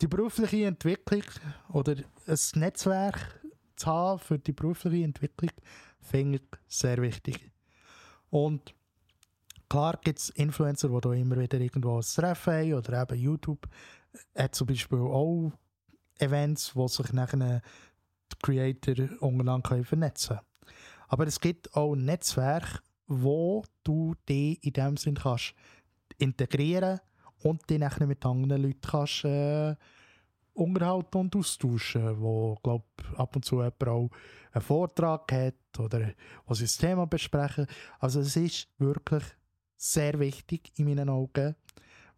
[0.01, 1.25] Die berufliche Entwicklung
[1.73, 1.97] oder
[2.27, 3.41] ein Netzwerk
[3.75, 5.51] zu haben für die berufliche Entwicklung
[6.01, 7.51] finde ich sehr wichtig.
[8.31, 8.76] Und
[9.69, 13.69] klar gibt es Influencer, die da immer wieder irgendwo ein Treffen haben oder eben YouTube
[14.35, 15.53] hat zum Beispiel auch
[16.19, 17.61] Events, wo sich nachher
[18.33, 20.73] die Creator untereinander vernetzen können.
[21.09, 25.55] Aber es gibt auch Netzwerke, wo du dich in dem Sinn kannst
[26.19, 27.01] integrieren
[27.43, 29.77] und dich nachher mit anderen Leuten kannst, äh,
[30.55, 32.87] unterhalten und austauschen, wo glaub,
[33.17, 34.11] ab und zu jemand auch
[34.53, 36.13] einen Vortrag hat oder
[36.47, 37.67] wo sie das Thema besprechen.
[37.99, 39.23] Also es ist wirklich
[39.77, 41.55] sehr wichtig in meinen Augen,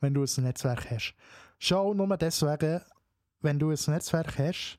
[0.00, 1.14] wenn du ein Netzwerk hast.
[1.58, 2.80] Schau nur deswegen,
[3.40, 4.78] wenn du ein Netzwerk hast,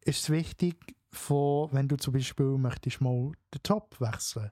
[0.00, 0.76] ist es wichtig,
[1.14, 4.50] von, wenn du zum Beispiel möchtest mal den Job wechseln.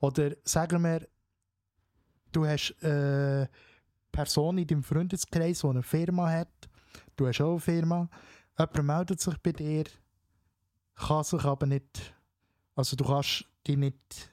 [0.00, 1.06] Oder sagen wir,
[2.32, 3.48] du hast eine
[4.10, 6.68] Person in deinem Freundeskreis, die eine Firma hat,
[7.16, 8.08] du hast auch eine Firma,
[8.58, 9.84] jemand meldet sich bei dir,
[10.94, 12.14] kann sich aber nicht,
[12.74, 14.31] also du kannst dich nicht,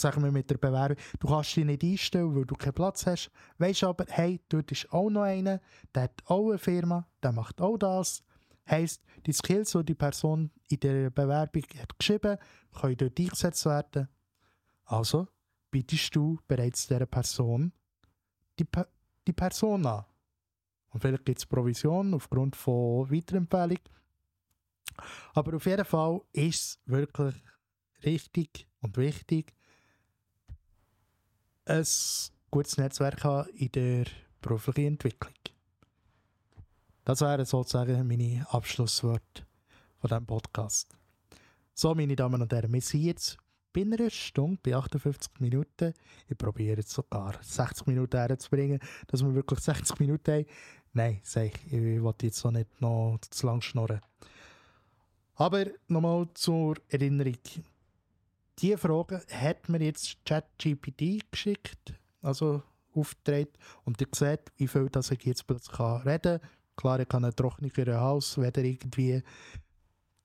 [0.00, 3.30] sagen wir mit der Bewerbung, du kannst dich nicht einstellen, weil du keinen Platz hast,
[3.58, 5.60] weißt aber, hey, dort ist auch noch einer,
[5.94, 8.22] der hat auch eine Firma, der macht auch das,
[8.70, 12.40] Heißt, die Skills, die die Person in der Bewerbung hat geschrieben hat,
[12.80, 14.08] können dort eingesetzt werden.
[14.84, 15.26] Also
[15.72, 17.72] bietest du bereits dieser Person
[18.58, 18.66] die,
[19.26, 20.04] die Person an.
[20.90, 23.78] Und vielleicht gibt es Provision aufgrund von Weiterempfehlung.
[25.34, 27.34] Aber auf jeden Fall ist es wirklich
[28.04, 29.52] richtig und wichtig,
[31.66, 31.84] ein
[32.50, 34.06] gutes Netzwerk haben in der
[34.40, 35.34] beruflichen Entwicklung.
[37.04, 39.42] Das wären sozusagen meine Abschlussworte
[39.98, 40.88] von diesem Podcast.
[41.74, 43.38] So, meine Damen und Herren, wir sind jetzt
[43.72, 45.94] bei einer Stunde, bei 58 Minuten.
[46.28, 50.46] Ich probiere jetzt sogar 60 Minuten herzubringen, dass wir wirklich 60 Minuten haben.
[50.92, 54.00] Nein, ich, ich will jetzt auch nicht noch zu lang schnurren.
[55.36, 57.38] Aber nochmal zur Erinnerung.
[58.60, 62.62] Diese Frage hat mir jetzt ChatGPT geschickt, also
[62.94, 63.56] aufgetreten.
[63.84, 66.50] Und ihr seht, wie viel dass ich jetzt plötzlich reden kann
[66.80, 69.22] Klar, ich kann einen trockeneren Hals, weder irgendwie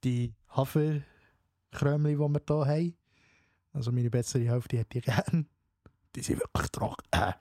[0.06, 2.98] die Haferkrömli, die wir hier haben.
[3.74, 5.46] Also meine bessere Hälfte hätte ich gerne.
[6.16, 7.06] Die sind wirklich trocken.
[7.12, 7.34] Äh.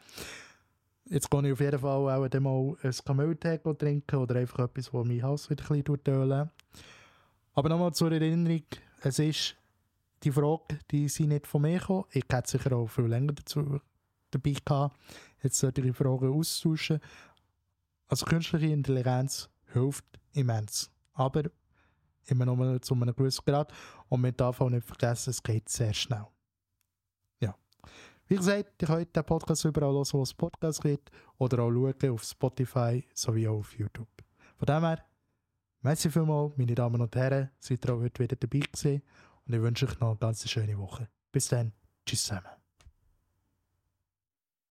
[1.04, 5.04] Jetzt kann ich auf jeden Fall auch mal ein Kamilltee trinken oder einfach etwas, das
[5.04, 6.50] mein Hals wieder ein bisschen ölen.
[7.52, 8.64] Aber nochmal zur Erinnerung,
[9.02, 9.56] es ist
[10.24, 12.04] die Frage, die sind nicht von mir gekommen.
[12.10, 13.80] Ich hätte sicher auch viel länger dazu
[14.30, 14.96] dabei gehabt,
[15.42, 17.00] jetzt solche Fragen auszutauschen.
[18.08, 20.90] Also künstliche Intelligenz hilft immens.
[21.12, 21.42] Aber
[22.26, 23.72] immer nur zu einem gewissen Grad.
[24.08, 26.26] Und man darf auch nicht vergessen, es geht sehr schnell.
[27.40, 27.54] Ja.
[28.26, 31.10] Wie gesagt, ihr könnt den Podcast überall hören, wo es Podcast gibt.
[31.38, 34.08] Oder auch schauen auf Spotify sowie auch auf YouTube.
[34.56, 35.04] Von dem her,
[35.84, 39.02] Merci vielmals, meine Damen und Herren, seid ihr auch heute wieder dabei gewesen
[39.46, 41.08] und ich wünsche euch noch eine ganz schöne Woche.
[41.32, 41.72] Bis dann,
[42.06, 42.63] tschüss zusammen.